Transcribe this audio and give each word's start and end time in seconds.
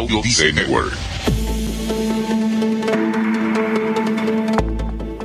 Audio 0.00 0.22
Network. 0.54 0.96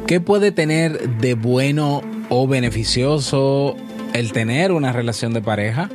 ¿Qué 0.06 0.20
puede 0.20 0.52
tener 0.52 1.12
de 1.12 1.34
bueno 1.34 2.02
o 2.28 2.46
beneficioso 2.46 3.78
el 4.12 4.34
tener 4.34 4.74
una 4.74 4.92
relación 4.92 5.34
de 5.34 5.42
pareja? 5.42 5.90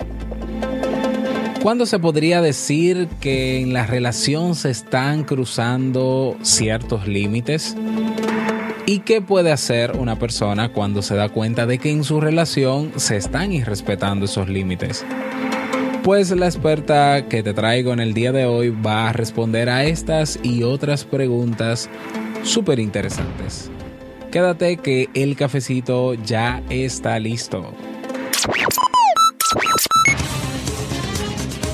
¿Cuándo 1.62 1.85
se 1.85 1.98
podría 1.98 2.40
decir 2.40 3.08
que 3.21 3.61
en 3.61 3.74
la 3.74 3.85
relación 3.85 4.54
se 4.54 4.71
están 4.71 5.24
cruzando 5.24 6.38
ciertos 6.40 7.06
límites? 7.06 7.76
¿Y 8.87 9.01
qué 9.01 9.21
puede 9.21 9.53
hacer 9.53 9.92
una 9.99 10.19
persona 10.19 10.72
cuando 10.72 11.03
se 11.03 11.17
da 11.17 11.28
cuenta 11.28 11.67
de 11.67 11.76
que 11.76 11.90
en 11.90 12.03
su 12.03 12.19
relación 12.19 12.92
se 12.97 13.19
están 13.19 13.53
irrespetando 13.53 14.24
esos 14.24 14.49
límites? 14.49 15.04
Pues 16.11 16.33
la 16.33 16.47
experta 16.47 17.29
que 17.29 17.45
te 17.45 17.55
traigo 17.55 17.92
en 17.92 18.01
el 18.01 18.15
día 18.15 18.33
de 18.33 18.45
hoy 18.45 18.70
va 18.70 19.09
a 19.09 19.12
responder 19.12 19.69
a 19.69 19.84
estas 19.84 20.41
y 20.42 20.64
otras 20.64 21.05
preguntas 21.05 21.88
súper 22.42 22.80
interesantes. 22.80 23.70
Quédate 24.32 24.78
que 24.78 25.09
el 25.15 25.37
cafecito 25.37 26.15
ya 26.15 26.65
está 26.68 27.16
listo. 27.20 27.73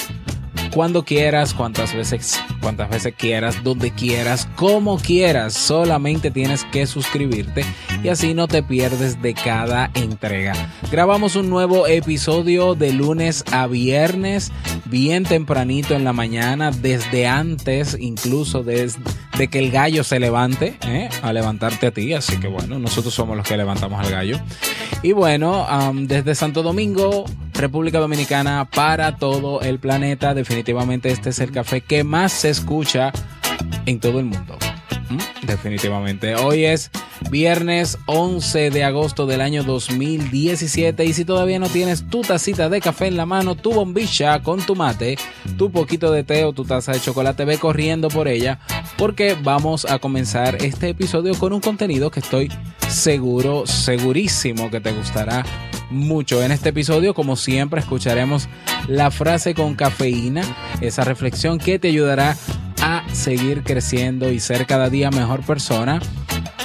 cuando 0.74 1.04
quieras, 1.04 1.54
cuantas 1.54 1.94
veces, 1.94 2.40
cuantas 2.62 2.90
veces 2.90 3.14
quieras, 3.18 3.64
donde 3.64 3.92
quieras, 3.92 4.48
como 4.56 4.98
quieras. 4.98 5.54
Solamente 5.54 6.32
tienes 6.32 6.64
que 6.66 6.88
suscribirte 6.88 7.66
y 8.04 8.10
así 8.10 8.34
no 8.34 8.48
te 8.48 8.64
pierdes 8.64 9.22
de 9.22 9.34
cada 9.34 9.92
entrega. 9.94 10.54
Grabamos 10.92 11.36
un 11.36 11.50
nuevo 11.50 11.88
episodio 11.88 12.76
de 12.76 12.94
lunes 12.94 13.44
a 13.52 13.68
viernes, 13.68 14.52
bien 14.86 15.24
tempranito 15.24 15.96
en 15.96 16.04
la 16.04 16.14
mañana, 16.14 16.72
desde 16.72 17.28
antes, 17.28 17.98
incluso 18.00 18.64
desde 18.64 19.00
de 19.38 19.48
que 19.48 19.60
el 19.60 19.72
gallo 19.72 20.04
se 20.04 20.20
levante, 20.20 20.78
¿eh? 20.86 21.10
a 21.22 21.34
levantarte 21.34 21.88
a 21.88 21.92
ti. 21.92 22.14
Así 22.14 22.40
que 22.40 22.48
bueno, 22.48 22.80
nosotros 22.80 23.14
somos 23.14 23.36
los 23.36 23.48
que 23.48 23.58
levantamos 23.58 24.00
al 24.00 24.12
gallo. 24.12 24.40
Y 25.04 25.14
bueno, 25.14 25.66
desde 25.94 26.36
Santo 26.36 26.62
Domingo, 26.64 27.26
República 27.62 28.00
Dominicana, 28.00 28.68
para 28.74 29.18
todo 29.18 29.62
el 29.62 29.78
planeta, 29.78 30.34
definitivamente 30.34 31.10
este 31.10 31.30
es 31.30 31.40
el 31.40 31.52
café 31.52 31.82
que 31.82 32.04
más 32.04 32.32
se 32.32 32.50
escucha 32.50 33.12
en 33.86 34.00
todo 34.00 34.20
el 34.20 34.26
mundo. 34.26 34.58
¿Mm? 35.10 35.46
Definitivamente. 35.46 36.36
Hoy 36.36 36.66
es 36.66 36.90
viernes 37.30 38.00
11 38.08 38.72
de 38.72 38.84
agosto 38.84 39.28
del 39.28 39.42
año 39.42 39.64
2017 39.64 41.06
y 41.06 41.14
si 41.14 41.24
todavía 41.24 41.60
no 41.60 41.70
tienes 41.70 42.10
tu 42.10 42.22
tacita 42.22 42.68
de 42.68 42.82
café 42.82 43.06
en 43.06 43.16
la 43.16 43.28
mano, 43.28 43.54
tu 43.54 43.74
bombilla 43.74 44.42
con 44.42 44.60
tu 44.62 44.76
mate, 44.76 45.18
tu 45.56 45.72
poquito 45.72 46.12
de 46.12 46.24
té 46.24 46.46
o 46.46 46.54
tu 46.54 46.66
taza 46.66 46.94
de 46.94 47.00
chocolate, 47.00 47.46
ve 47.46 47.60
corriendo 47.60 48.08
por 48.08 48.28
ella 48.28 48.60
porque 48.98 49.38
vamos 49.40 49.86
a 49.86 50.00
comenzar 50.00 50.56
este 50.64 50.90
episodio 50.90 51.36
con 51.36 51.54
un 51.54 51.62
contenido 51.62 52.10
que 52.10 52.22
estoy 52.22 52.52
seguro, 52.90 53.68
segurísimo 53.68 54.72
que 54.72 54.82
te 54.82 54.92
gustará 54.94 55.46
mucho. 55.92 56.42
En 56.44 56.52
este 56.52 56.70
episodio, 56.70 57.14
como 57.14 57.36
siempre, 57.36 57.82
escucharemos 57.82 58.50
la 58.88 59.12
frase 59.12 59.54
con 59.54 59.76
cafeína, 59.76 60.44
esa 60.82 61.04
reflexión 61.04 61.58
que 61.58 61.80
te 61.80 61.90
ayudará 61.90 62.36
a 62.82 63.04
seguir 63.14 63.64
creciendo 63.64 64.32
y 64.32 64.40
ser 64.40 64.66
cada 64.66 64.90
día 64.90 65.12
mejor 65.12 65.42
persona 65.46 66.02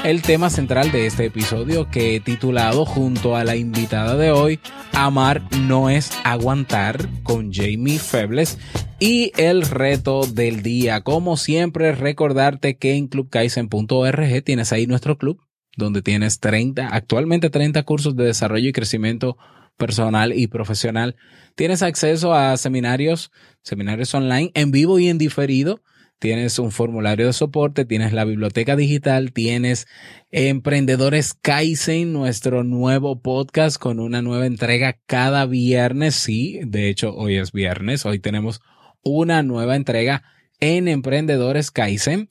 el 0.07 0.23
tema 0.23 0.51
central 0.51 0.93
de 0.93 1.07
este 1.07 1.25
episodio 1.25 1.91
que 1.91 2.15
he 2.15 2.21
titulado 2.21 2.85
junto 2.85 3.35
a 3.35 3.43
la 3.43 3.57
invitada 3.57 4.17
de 4.17 4.31
hoy, 4.31 4.61
Amar 4.93 5.43
no 5.63 5.91
es 5.91 6.13
aguantar 6.23 7.09
con 7.25 7.53
Jamie 7.53 7.99
Febles 7.99 8.57
y 9.01 9.33
el 9.37 9.63
reto 9.63 10.25
del 10.25 10.63
día. 10.63 11.01
Como 11.01 11.37
siempre, 11.37 11.91
recordarte 11.91 12.77
que 12.77 12.95
en 12.95 13.09
clubkaisen.org 13.09 14.45
tienes 14.45 14.73
ahí 14.73 14.87
nuestro 14.87 15.19
club 15.19 15.46
donde 15.77 16.03
tienes 16.03 16.41
30, 16.41 16.89
actualmente 16.89 17.51
30 17.51 17.83
cursos 17.85 18.17
de 18.17 18.25
desarrollo 18.25 18.69
y 18.69 18.73
crecimiento 18.73 19.37
personal 19.77 20.33
y 20.33 20.47
profesional. 20.47 21.17
Tienes 21.55 21.83
acceso 21.83 22.35
a 22.35 22.57
seminarios, 22.57 23.31
seminarios 23.63 24.15
online 24.15 24.51
en 24.55 24.71
vivo 24.71 24.99
y 24.99 25.09
en 25.09 25.19
diferido 25.19 25.83
tienes 26.19 26.59
un 26.59 26.73
formulario 26.73 27.27
de 27.27 27.33
soporte, 27.33 27.85
tienes 27.85 28.13
la 28.13 28.25
biblioteca 28.25 28.77
digital, 28.77 29.33
tienes 29.33 29.87
Emprendedores 30.31 31.35
Kaizen, 31.35 32.13
nuestro 32.13 32.65
nuevo 32.65 33.21
podcast 33.21 33.79
con 33.79 34.01
una 34.01 34.23
nueva 34.23 34.47
entrega 34.47 34.99
cada 35.07 35.47
viernes. 35.47 36.15
Sí, 36.15 36.61
de 36.65 36.89
hecho, 36.89 37.15
hoy 37.15 37.37
es 37.37 37.53
viernes, 37.53 38.07
hoy 38.07 38.19
tenemos 38.19 38.61
una 39.03 39.43
nueva 39.43 39.77
entrega 39.77 40.23
en 40.59 40.89
Emprendedores 40.89 41.71
Kaizen. 41.71 42.29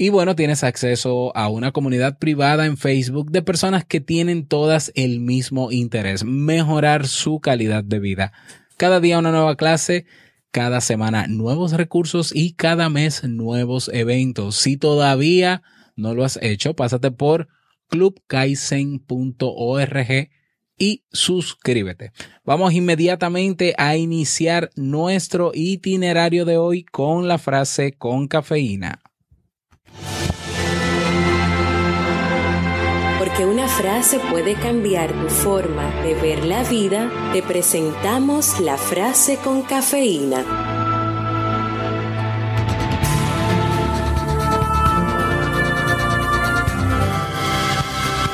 Y 0.00 0.10
bueno, 0.10 0.36
tienes 0.36 0.62
acceso 0.62 1.36
a 1.36 1.48
una 1.48 1.72
comunidad 1.72 2.18
privada 2.18 2.66
en 2.66 2.76
Facebook 2.76 3.32
de 3.32 3.42
personas 3.42 3.84
que 3.84 4.00
tienen 4.00 4.46
todas 4.46 4.92
el 4.94 5.18
mismo 5.18 5.72
interés, 5.72 6.24
mejorar 6.24 7.08
su 7.08 7.40
calidad 7.40 7.82
de 7.82 7.98
vida. 7.98 8.32
Cada 8.76 9.00
día 9.00 9.18
una 9.18 9.32
nueva 9.32 9.56
clase 9.56 10.06
cada 10.52 10.80
semana 10.80 11.26
nuevos 11.26 11.72
recursos 11.72 12.30
y 12.32 12.52
cada 12.52 12.88
mes 12.88 13.24
nuevos 13.24 13.90
eventos. 13.92 14.54
Si 14.54 14.76
todavía 14.76 15.62
no 15.96 16.14
lo 16.14 16.24
has 16.24 16.38
hecho, 16.42 16.74
pásate 16.74 17.10
por 17.10 17.48
clubkaisen.org 17.88 20.30
y 20.78 21.02
suscríbete. 21.10 22.12
Vamos 22.44 22.72
inmediatamente 22.72 23.74
a 23.76 23.96
iniciar 23.96 24.70
nuestro 24.76 25.50
itinerario 25.54 26.44
de 26.44 26.56
hoy 26.56 26.84
con 26.84 27.26
la 27.26 27.38
frase 27.38 27.94
con 27.94 28.28
cafeína. 28.28 29.00
Que 33.38 33.46
una 33.46 33.68
frase 33.68 34.18
puede 34.18 34.56
cambiar 34.56 35.12
tu 35.12 35.28
forma 35.28 35.88
de 36.02 36.14
ver 36.14 36.44
la 36.44 36.64
vida, 36.64 37.08
te 37.32 37.40
presentamos 37.40 38.58
la 38.58 38.76
frase 38.76 39.36
con 39.36 39.62
cafeína. 39.62 40.44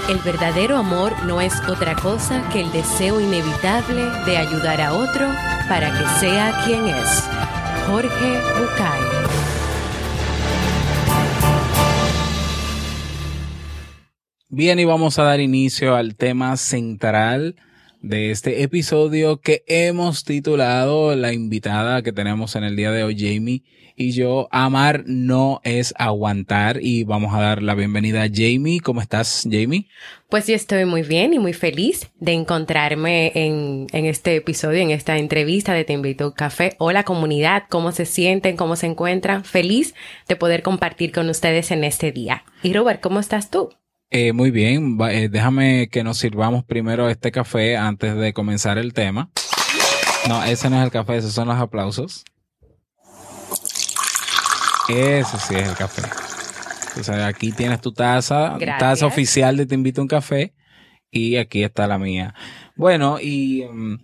El 0.09 0.19
verdadero 0.21 0.79
amor 0.79 1.13
no 1.27 1.43
es 1.43 1.53
otra 1.69 1.95
cosa 1.97 2.43
que 2.51 2.63
el 2.63 2.73
deseo 2.73 3.21
inevitable 3.21 4.05
de 4.25 4.39
ayudar 4.39 4.81
a 4.81 4.95
otro 4.95 5.29
para 5.69 5.93
que 5.99 6.09
sea 6.19 6.63
quien 6.65 6.87
es. 6.87 7.29
Jorge 7.87 8.41
Bucay. 8.59 9.34
Bien, 14.57 14.79
y 14.79 14.85
vamos 14.85 15.19
a 15.19 15.25
dar 15.25 15.41
inicio 15.41 15.97
al 15.97 16.15
tema 16.15 16.57
central 16.57 17.57
de 18.03 18.31
este 18.31 18.63
episodio 18.63 19.41
que 19.41 19.65
hemos 19.67 20.23
titulado 20.23 21.17
La 21.17 21.33
invitada 21.33 22.03
que 22.03 22.13
tenemos 22.13 22.55
en 22.55 22.63
el 22.63 22.77
día 22.77 22.93
de 22.93 23.03
hoy, 23.03 23.17
Jamie 23.19 23.65
y 23.97 24.13
yo. 24.13 24.47
Amar 24.53 25.03
no 25.07 25.61
es 25.65 25.93
aguantar 25.99 26.79
y 26.81 27.03
vamos 27.03 27.35
a 27.35 27.41
dar 27.41 27.65
la 27.65 27.75
bienvenida 27.75 28.23
a 28.23 28.29
Jamie. 28.33 28.79
¿Cómo 28.79 29.01
estás, 29.01 29.43
Jamie? 29.43 29.89
Pues 30.29 30.47
yo 30.47 30.55
estoy 30.55 30.85
muy 30.85 31.03
bien 31.03 31.35
y 31.35 31.41
muy 31.41 31.53
feliz 31.53 32.13
de 32.21 32.35
encontrarme 32.35 33.33
en, 33.35 33.89
en 33.93 34.05
este 34.05 34.37
episodio, 34.37 34.79
en 34.79 34.93
esta 34.93 35.19
entrevista 35.19 35.73
de 35.73 35.83
Te 35.83 35.95
Invito 35.95 36.27
a 36.27 36.35
Café. 36.35 36.77
Hola 36.79 37.03
comunidad, 37.03 37.65
¿cómo 37.69 37.91
se 37.91 38.07
sienten? 38.07 38.57
¿Cómo 38.57 38.77
se 38.77 38.87
encuentran? 38.87 39.43
Feliz 39.43 39.97
de 40.29 40.37
poder 40.37 40.63
compartir 40.63 41.11
con 41.11 41.29
ustedes 41.29 41.73
en 41.73 41.83
este 41.83 42.13
día. 42.13 42.45
Y 42.63 42.73
Robert, 42.73 43.01
¿cómo 43.01 43.19
estás 43.19 43.51
tú? 43.51 43.71
Eh, 44.17 44.33
muy 44.33 44.53
bien, 44.53 44.97
eh, 45.11 45.29
déjame 45.29 45.89
que 45.89 46.05
nos 46.05 46.19
sirvamos 46.19 46.63
primero 46.63 47.11
este 47.11 47.33
café 47.33 47.77
antes 47.77 48.15
de 48.15 48.33
comenzar 48.33 48.79
el 48.79 48.93
tema. 48.93 49.33
No, 50.29 50.45
ese 50.45 50.71
no 50.71 50.79
es 50.79 50.85
el 50.85 50.93
café, 50.93 51.17
esos 51.17 51.33
son 51.33 51.49
los 51.49 51.57
aplausos. 51.57 52.25
Ese 54.89 55.37
sí 55.41 55.57
es 55.57 55.69
el 55.69 55.75
café. 55.75 56.03
Entonces 56.91 57.25
aquí 57.25 57.51
tienes 57.51 57.81
tu 57.81 57.91
taza, 57.91 58.57
taza 58.79 59.05
oficial 59.05 59.57
de 59.57 59.67
Te 59.67 59.75
invito 59.75 60.01
a 60.01 60.05
un 60.05 60.09
café 60.09 60.55
y 61.11 61.35
aquí 61.35 61.65
está 61.65 61.89
la 61.89 61.99
mía. 61.99 62.37
Bueno, 62.77 63.19
y, 63.21 63.65
mm, 63.65 63.99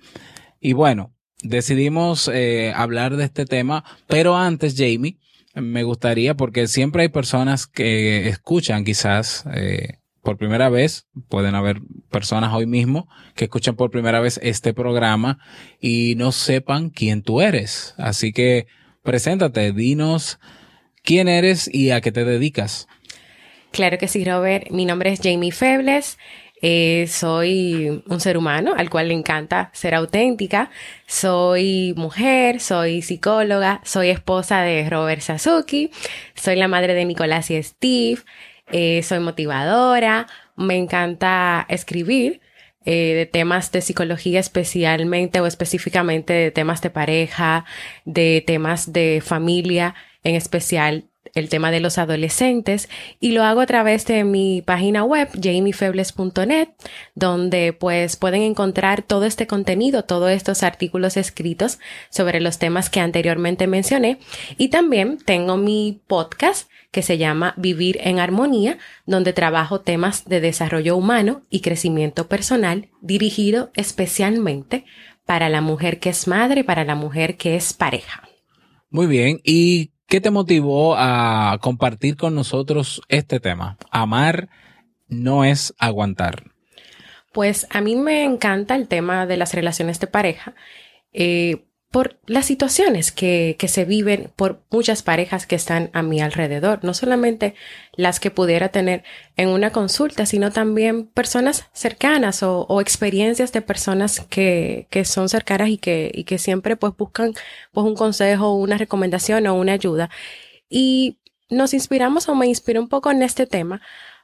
y 0.59 0.73
bueno, 0.73 1.15
decidimos 1.41 2.29
eh, 2.35 2.73
hablar 2.75 3.15
de 3.15 3.27
este 3.27 3.45
tema, 3.45 3.85
pero 4.09 4.37
antes, 4.37 4.75
Jamie, 4.77 5.21
me 5.55 5.85
gustaría, 5.85 6.35
porque 6.35 6.67
siempre 6.67 7.03
hay 7.03 7.11
personas 7.11 7.69
que 7.69 8.29
escuchan 8.29 8.85
quizás 8.85 9.45
eh, 9.55 10.00
por 10.23 10.37
primera 10.37 10.69
vez, 10.69 11.07
pueden 11.29 11.55
haber 11.55 11.81
personas 12.11 12.53
hoy 12.53 12.67
mismo 12.67 13.09
que 13.35 13.45
escuchan 13.45 13.77
por 13.77 13.91
primera 13.91 14.21
vez 14.21 14.39
este 14.43 14.75
programa 14.75 15.39
y 15.81 16.15
no 16.17 16.33
sepan 16.33 16.91
quién 16.91 17.23
tú 17.23 17.41
eres. 17.41 17.95
Así 17.99 18.33
que 18.33 18.67
preséntate, 19.03 19.73
dinos 19.73 20.39
quién 21.03 21.29
eres 21.29 21.73
y 21.73 21.91
a 21.91 22.01
qué 22.01 22.13
te 22.13 22.25
dedicas. 22.25 22.87
Claro 23.73 23.99
que 23.99 24.09
sí, 24.09 24.25
Robert. 24.25 24.71
Mi 24.71 24.85
nombre 24.85 25.13
es 25.13 25.21
Jamie 25.23 25.53
Febles. 25.53 26.19
Eh, 26.63 27.07
soy 27.09 28.03
un 28.07 28.21
ser 28.21 28.37
humano 28.37 28.75
al 28.77 28.91
cual 28.91 29.09
le 29.09 29.15
encanta 29.15 29.71
ser 29.73 29.95
auténtica. 29.95 30.71
Soy 31.07 31.95
mujer, 31.97 32.61
soy 32.61 33.01
psicóloga, 33.01 33.81
soy 33.85 34.11
esposa 34.11 34.61
de 34.61 34.89
Robert 34.91 35.23
Sasuki, 35.23 35.91
soy 36.35 36.57
la 36.57 36.69
madre 36.69 36.93
de 36.93 37.07
Nicolás 37.07 37.51
y 37.51 37.63
Steve, 37.63 38.21
eh, 38.73 39.03
soy 39.03 39.21
motivadora, 39.21 40.27
me 40.57 40.77
encanta 40.77 41.67
escribir. 41.69 42.41
Eh, 42.87 43.13
de 43.15 43.27
temas 43.27 43.73
de 43.73 43.83
psicología 43.83 44.41
especialmente 44.41 45.39
o 45.41 45.47
específicamente 45.47 46.33
de 46.33 46.51
temas 46.51 46.81
de 46.81 46.89
pareja, 46.89 47.67
de 48.07 48.43
temas 48.47 48.91
de 48.91 49.21
familia, 49.23 49.95
en 50.25 50.35
especial 50.35 51.10
el 51.35 51.49
tema 51.49 51.71
de 51.71 51.81
los 51.81 51.99
adolescentes 51.99 52.89
y 53.21 53.33
lo 53.33 53.45
hago 53.45 53.61
a 53.61 53.67
través 53.67 54.07
de 54.07 54.25
mi 54.25 54.63
página 54.63 55.05
web 55.05 55.29
jamiefebles.net 55.43 56.69
donde 57.15 57.73
pues 57.73 58.17
pueden 58.17 58.43
encontrar 58.43 59.03
todo 59.03 59.25
este 59.25 59.47
contenido, 59.47 60.05
todos 60.05 60.31
estos 60.31 60.63
artículos 60.63 61.17
escritos 61.17 61.79
sobre 62.11 62.41
los 62.41 62.59
temas 62.59 62.91
que 62.91 63.01
anteriormente 63.01 63.67
mencioné 63.67 64.19
y 64.57 64.69
también 64.69 65.19
tengo 65.19 65.57
mi 65.57 66.01
podcast 66.07 66.71
que 66.91 67.03
se 67.03 67.19
llama 67.19 67.55
Vivir 67.57 67.99
en 68.03 68.19
Armonía, 68.19 68.79
donde 69.07 69.33
trabajo 69.33 69.81
temas 69.81 70.25
de 70.25 70.41
desarrollo 70.41 70.97
humano 70.97 71.43
y 71.49 71.61
crecimiento 71.61 72.27
personal 72.29 72.89
dirigido 73.01 73.71
especialmente 73.75 74.85
para 75.25 75.49
la 75.49 75.61
mujer 75.61 76.01
que 76.01 76.11
es 76.11 76.27
madre, 76.27 76.65
para 76.65 76.85
la 76.85 76.97
mujer 76.97 77.37
que 77.37 77.55
es 77.55 77.73
pareja. 77.73 78.29
Muy 78.91 79.07
bien, 79.07 79.41
¿y 79.45 79.93
¿Qué 80.11 80.21
te 80.21 80.33
motivó 80.33 80.97
a 80.99 81.57
compartir 81.61 82.17
con 82.17 82.35
nosotros 82.35 83.01
este 83.07 83.39
tema? 83.39 83.79
Amar 83.93 84.49
no 85.07 85.45
es 85.45 85.73
aguantar. 85.79 86.51
Pues 87.33 87.69
a 87.71 87.81
mí 87.81 87.95
me 87.95 88.25
encanta 88.25 88.75
el 88.75 88.89
tema 88.89 89.25
de 89.27 89.37
las 89.37 89.55
relaciones 89.55 90.01
de 90.01 90.09
pareja. 90.09 90.57
Eh, 91.13 91.65
por 91.91 92.21
las 92.27 92.47
situaciones 92.47 93.11
que, 93.11 93.57
que, 93.59 93.67
se 93.67 93.85
viven 93.85 94.33
por 94.37 94.63
muchas 94.71 95.03
parejas 95.03 95.47
que 95.47 95.57
están 95.57 95.91
a 95.93 96.03
mi 96.03 96.21
alrededor, 96.21 96.85
no 96.85 96.95
solamente 96.95 97.55
las 97.95 98.21
que 98.21 98.31
pudiera 98.31 98.69
tener 98.69 99.03
en 99.37 99.49
una 99.49 99.73
consulta, 99.73 100.25
sino 100.25 100.53
también 100.53 101.07
personas 101.07 101.69
cercanas 101.73 102.45
o, 102.45 102.61
o 102.69 102.81
experiencias 102.81 103.53
de 103.53 103.61
personas 103.61 104.21
que, 104.31 104.87
que, 104.91 105.05
son 105.05 105.29
cercanas 105.29 105.69
y 105.71 105.79
que, 105.79 106.13
y 106.15 106.25
que 106.25 106.39
siempre 106.39 106.77
pues 106.77 106.97
buscan 106.97 107.35
pues 107.73 107.85
un 107.85 107.97
consejo, 107.97 108.55
una 108.55 108.79
recomendación 108.79 109.49
o 109.49 109.55
una 109.55 109.73
ayuda. 109.73 110.11
Y 110.69 111.19
nos 111.49 111.75
inspiramos 111.75 112.29
o 112.29 112.37
me 112.37 112.47
inspiro 112.47 112.81
un 112.81 112.89
poco 112.89 113.11
en 113.11 113.23
este 113.23 113.47
tema 113.47 113.83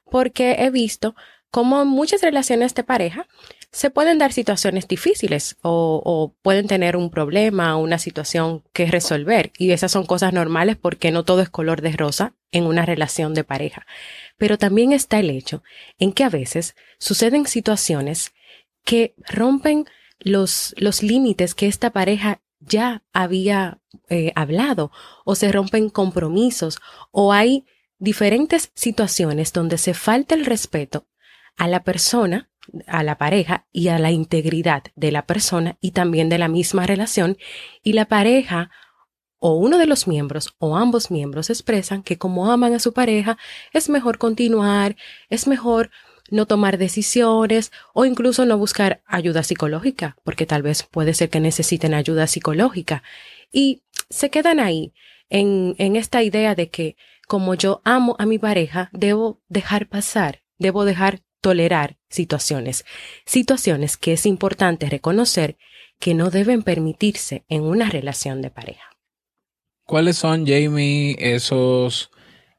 porque 0.09 0.57
he 0.61 0.71
visto 0.71 1.17
cómo 1.51 1.85
muchas 1.85 2.23
relaciones 2.23 2.75
de 2.75 2.85
pareja 2.85 3.27
se 3.73 3.91
pueden 3.91 4.19
dar 4.19 4.33
situaciones 4.33 4.89
difíciles 4.89 5.57
o, 5.63 6.35
pueden 6.43 6.67
tener 6.67 6.97
un 6.97 7.11
problema, 7.11 7.77
una 7.77 7.99
situación 7.99 8.63
que 8.73 8.87
resolver. 8.87 9.53
Y 9.59 9.73
esas 9.73 9.93
son 9.93 10.07
cosas 10.07 10.33
normales 10.33 10.77
porque 10.77 11.11
no 11.11 11.25
todo 11.25 11.43
es 11.43 11.51
color 11.51 11.83
de 11.83 11.93
rosa 11.93 12.35
en 12.53 12.65
una 12.65 12.87
relación 12.87 13.35
de 13.35 13.45
pareja. 13.45 13.87
Pero 14.39 14.59
también 14.59 14.93
está 14.93 15.19
el 15.19 15.31
hecho 15.31 15.63
en 15.99 16.13
que 16.13 16.25
a 16.25 16.31
veces 16.31 16.75
suceden 16.99 17.47
situaciones 17.47 18.33
que 18.85 19.15
rompen 19.29 19.87
los, 20.21 20.75
los 20.79 21.03
límites 21.03 21.55
que 21.55 21.67
esta 21.67 21.91
pareja 21.91 22.41
ya 22.61 23.03
había 23.13 23.81
eh, 24.09 24.33
hablado 24.35 24.91
o 25.25 25.35
se 25.35 25.53
rompen 25.53 25.91
compromisos 25.91 26.79
o 27.11 27.33
hay 27.33 27.67
diferentes 27.99 28.71
situaciones 28.75 29.53
donde 29.53 29.79
se 29.79 29.95
falta 29.95 30.35
el 30.35 30.47
respeto 30.47 31.07
a 31.57 31.69
la 31.69 31.83
persona 31.83 32.51
a 32.87 33.03
la 33.03 33.19
pareja 33.19 33.67
y 33.73 33.89
a 33.89 33.99
la 33.99 34.11
integridad 34.11 34.85
de 34.95 35.13
la 35.13 35.27
persona 35.27 35.77
y 35.81 35.93
también 35.93 36.29
de 36.29 36.39
la 36.39 36.49
misma 36.49 36.87
relación 36.87 37.37
y 37.83 37.93
la 37.93 38.07
pareja 38.07 38.71
o 39.39 39.55
uno 39.57 39.79
de 39.79 39.87
los 39.87 40.09
miembros 40.09 40.55
o 40.59 40.77
ambos 40.77 41.11
miembros 41.11 41.51
expresan 41.51 42.03
que 42.03 42.19
como 42.19 42.51
aman 42.51 42.75
a 42.75 42.79
su 42.79 42.93
pareja 42.93 43.39
es 43.73 43.89
mejor 43.89 44.19
continuar, 44.19 44.97
es 45.29 45.47
mejor 45.47 45.91
no 46.31 46.47
tomar 46.47 46.79
decisiones 46.79 47.71
o 47.95 48.05
incluso 48.05 48.45
no 48.45 48.59
buscar 48.59 49.03
ayuda 49.07 49.43
psicológica, 49.43 50.17
porque 50.25 50.47
tal 50.47 50.63
vez 50.63 50.83
puede 50.83 51.15
ser 51.15 51.31
que 51.31 51.41
necesiten 51.41 51.95
ayuda 51.95 52.27
psicológica. 52.27 53.03
Y 53.53 53.83
se 54.11 54.31
quedan 54.31 54.59
ahí 54.59 54.93
en, 55.29 55.75
en 55.79 55.97
esta 55.97 56.23
idea 56.23 56.55
de 56.55 56.69
que 56.69 56.97
como 57.27 57.55
yo 57.55 57.81
amo 57.85 58.17
a 58.19 58.27
mi 58.27 58.39
pareja, 58.39 58.89
debo 58.93 59.41
dejar 59.49 59.89
pasar, 59.89 60.43
debo 60.59 60.85
dejar 60.85 61.23
tolerar 61.41 61.97
situaciones, 62.09 62.85
situaciones 63.25 63.97
que 63.97 64.13
es 64.13 64.27
importante 64.27 64.89
reconocer 64.89 65.57
que 65.99 66.15
no 66.15 66.31
deben 66.31 66.63
permitirse 66.63 67.45
en 67.49 67.63
una 67.63 67.89
relación 67.89 68.43
de 68.43 68.51
pareja. 68.51 68.91
¿Cuáles 69.85 70.17
son, 70.17 70.47
Jamie, 70.47 71.17
esos 71.19 72.11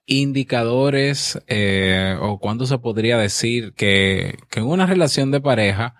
indicadores 0.06 1.40
eh, 1.48 2.16
o 2.22 2.40
cuándo 2.40 2.66
se 2.66 2.78
podría 2.80 3.18
decir 3.18 3.74
que, 3.74 4.38
que, 4.50 4.62
en 4.62 4.68
una 4.68 4.86
relación 4.86 5.32
de 5.32 5.42
pareja 5.42 5.96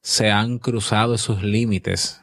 se 0.00 0.30
han 0.30 0.58
cruzado 0.58 1.14
esos 1.14 1.42
límites? 1.42 2.22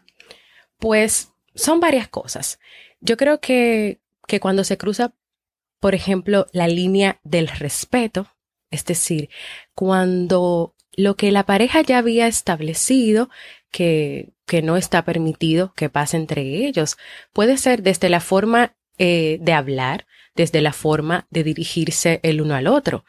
Pues 0.79 1.33
son 1.53 1.79
varias 1.79 2.07
cosas. 2.07 2.59
Yo 3.01 3.17
creo 3.17 3.41
que, 3.41 3.99
que 4.27 4.39
cuando 4.39 4.63
se 4.63 4.77
cruza, 4.77 5.13
por 5.79 5.93
ejemplo, 5.93 6.47
la 6.53 6.67
línea 6.67 7.19
del 7.23 7.49
respeto, 7.49 8.27
es 8.71 8.85
decir, 8.85 9.29
cuando 9.73 10.75
lo 10.93 11.15
que 11.15 11.31
la 11.31 11.45
pareja 11.45 11.81
ya 11.81 11.99
había 11.99 12.27
establecido 12.27 13.29
que, 13.71 14.33
que 14.45 14.61
no 14.61 14.77
está 14.77 15.05
permitido 15.05 15.73
que 15.75 15.89
pase 15.89 16.17
entre 16.17 16.65
ellos, 16.65 16.97
puede 17.33 17.57
ser 17.57 17.83
desde 17.83 18.09
la 18.09 18.19
forma 18.19 18.75
eh, 18.97 19.37
de 19.41 19.53
hablar, 19.53 20.07
desde 20.35 20.61
la 20.61 20.73
forma 20.73 21.27
de 21.29 21.43
dirigirse 21.43 22.19
el 22.23 22.41
uno 22.41 22.55
al 22.55 22.67
otro. 22.67 23.05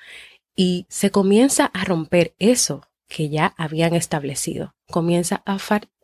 Y 0.54 0.86
se 0.90 1.10
comienza 1.10 1.66
a 1.66 1.84
romper 1.84 2.34
eso 2.38 2.86
que 3.08 3.30
ya 3.30 3.54
habían 3.56 3.94
establecido. 3.94 4.74
Comienza 4.90 5.42
a, 5.46 5.56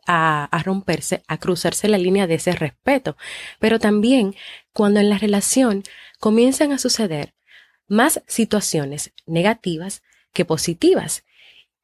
a, 0.07 0.45
a, 0.45 0.63
romperse, 0.63 1.21
a 1.27 1.37
cruzarse 1.37 1.87
la 1.87 1.99
línea 1.99 2.25
de 2.25 2.35
ese 2.35 2.53
respeto. 2.53 3.15
Pero 3.59 3.79
también 3.79 4.35
cuando 4.73 4.99
en 4.99 5.09
la 5.09 5.19
relación 5.19 5.83
comienzan 6.19 6.71
a 6.71 6.79
suceder 6.79 7.34
más 7.87 8.21
situaciones 8.27 9.11
negativas 9.25 10.03
que 10.33 10.45
positivas. 10.45 11.23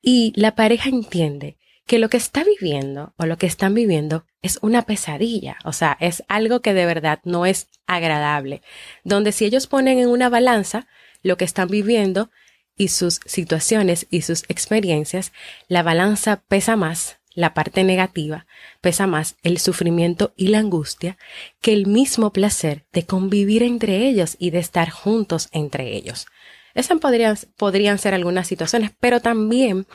Y 0.01 0.34
la 0.36 0.55
pareja 0.55 0.89
entiende 0.89 1.58
que 1.86 2.00
lo 2.00 2.10
que 2.10 2.17
está 2.17 2.43
viviendo 2.43 3.13
o 3.17 3.25
lo 3.25 3.38
que 3.38 3.48
están 3.48 3.74
viviendo 3.74 4.25
es 4.41 4.60
una 4.62 4.84
pesadilla, 4.84 5.58
o 5.65 5.74
sea, 5.74 5.98
es 6.00 6.24
algo 6.27 6.62
que 6.62 6.74
de 6.74 6.86
verdad 6.86 7.20
no 7.24 7.46
es 7.46 7.67
agradable, 7.86 8.62
donde 9.03 9.31
si 9.31 9.46
ellos 9.46 9.67
ponen 9.67 10.00
en 10.00 10.10
una 10.10 10.29
balanza 10.29 10.88
lo 11.22 11.38
que 11.38 11.46
están 11.46 11.67
viviendo 11.67 12.31
y 12.75 12.88
sus 12.88 13.20
situaciones 13.25 14.08
y 14.10 14.22
sus 14.22 14.43
experiencias, 14.48 15.31
la 15.67 15.84
balanza 15.84 16.43
pesa 16.48 16.75
más, 16.75 17.20
la 17.33 17.53
parte 17.53 17.83
negativa, 17.83 18.45
pesa 18.81 19.07
más 19.07 19.35
el 19.43 19.57
sufrimiento 19.57 20.33
y 20.35 20.47
la 20.47 20.59
angustia 20.59 21.17
que 21.61 21.73
el 21.73 21.88
mismo 21.88 22.31
placer 22.31 22.85
de 22.91 23.05
convivir 23.05 23.63
entre 23.63 24.07
ellos 24.07 24.35
y 24.39 24.50
de 24.51 24.59
estar 24.59 24.89
juntos 24.89 25.47
entre 25.51 25.95
ellos. 25.95 26.27
Esas 26.73 27.00
podrían, 27.00 27.38
podrían 27.57 27.97
ser 27.97 28.13
algunas 28.13 28.47
situaciones, 28.47 28.91
pero 29.00 29.19
también 29.19 29.85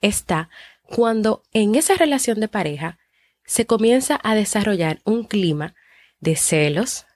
está 0.00 0.48
cuando 0.82 1.42
en 1.52 1.74
esa 1.74 1.94
relación 1.94 2.40
de 2.40 2.48
pareja 2.48 2.98
se 3.44 3.66
comienza 3.66 4.20
a 4.22 4.34
desarrollar 4.34 5.00
un 5.04 5.24
clima 5.24 5.74
de 6.20 6.36
celos, 6.36 7.06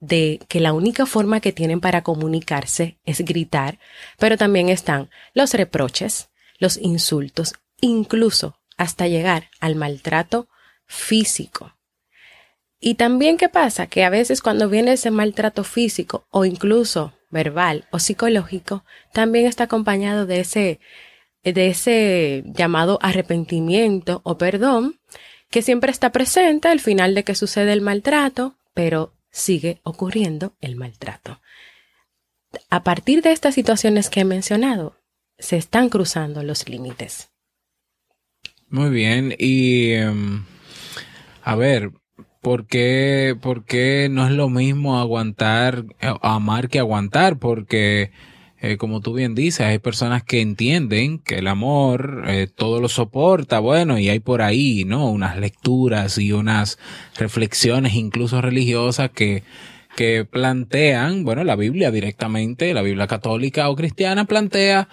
de 0.00 0.40
que 0.48 0.60
la 0.60 0.72
única 0.72 1.06
forma 1.06 1.40
que 1.40 1.52
tienen 1.52 1.80
para 1.80 2.02
comunicarse 2.02 2.98
es 3.04 3.20
gritar, 3.20 3.78
pero 4.18 4.36
también 4.36 4.68
están 4.68 5.10
los 5.32 5.54
reproches, 5.54 6.30
los 6.58 6.76
insultos, 6.76 7.54
incluso 7.80 8.61
hasta 8.76 9.06
llegar 9.06 9.50
al 9.60 9.76
maltrato 9.76 10.48
físico. 10.86 11.74
Y 12.80 12.96
también 12.96 13.36
qué 13.36 13.48
pasa 13.48 13.86
que 13.86 14.04
a 14.04 14.10
veces 14.10 14.42
cuando 14.42 14.68
viene 14.68 14.94
ese 14.94 15.10
maltrato 15.10 15.62
físico 15.62 16.26
o 16.30 16.44
incluso 16.44 17.12
verbal 17.30 17.86
o 17.90 17.98
psicológico, 17.98 18.84
también 19.12 19.46
está 19.46 19.64
acompañado 19.64 20.26
de 20.26 20.40
ese 20.40 20.80
de 21.44 21.68
ese 21.68 22.44
llamado 22.46 22.98
arrepentimiento 23.02 24.20
o 24.24 24.38
perdón 24.38 25.00
que 25.50 25.62
siempre 25.62 25.90
está 25.90 26.10
presente 26.12 26.68
al 26.68 26.80
final 26.80 27.14
de 27.14 27.24
que 27.24 27.34
sucede 27.34 27.72
el 27.72 27.80
maltrato, 27.80 28.56
pero 28.74 29.12
sigue 29.30 29.80
ocurriendo 29.82 30.54
el 30.60 30.76
maltrato. 30.76 31.40
A 32.70 32.82
partir 32.84 33.22
de 33.22 33.32
estas 33.32 33.54
situaciones 33.54 34.08
que 34.08 34.20
he 34.20 34.24
mencionado, 34.24 34.96
se 35.38 35.56
están 35.56 35.88
cruzando 35.88 36.42
los 36.42 36.68
límites. 36.68 37.31
Muy 38.72 38.88
bien, 38.88 39.34
y 39.38 39.90
em, 39.90 40.44
a 41.42 41.56
ver, 41.56 41.90
¿por 42.40 42.66
qué, 42.66 43.36
¿por 43.38 43.66
qué 43.66 44.08
no 44.10 44.24
es 44.26 44.32
lo 44.32 44.48
mismo 44.48 44.98
aguantar, 44.98 45.84
eh, 46.00 46.10
amar 46.22 46.70
que 46.70 46.78
aguantar? 46.78 47.38
Porque 47.38 48.12
eh, 48.62 48.78
como 48.78 49.02
tú 49.02 49.12
bien 49.12 49.34
dices, 49.34 49.66
hay 49.66 49.78
personas 49.78 50.22
que 50.22 50.40
entienden 50.40 51.18
que 51.18 51.34
el 51.36 51.48
amor 51.48 52.24
eh, 52.28 52.46
todo 52.46 52.80
lo 52.80 52.88
soporta, 52.88 53.58
bueno, 53.58 53.98
y 53.98 54.08
hay 54.08 54.20
por 54.20 54.40
ahí, 54.40 54.84
¿no? 54.86 55.10
Unas 55.10 55.36
lecturas 55.36 56.16
y 56.16 56.32
unas 56.32 56.78
reflexiones, 57.18 57.92
incluso 57.94 58.40
religiosas, 58.40 59.10
que, 59.10 59.42
que 59.96 60.24
plantean, 60.24 61.24
bueno, 61.24 61.44
la 61.44 61.56
Biblia 61.56 61.90
directamente, 61.90 62.72
la 62.72 62.80
Biblia 62.80 63.06
católica 63.06 63.68
o 63.68 63.76
cristiana 63.76 64.24
plantea 64.24 64.88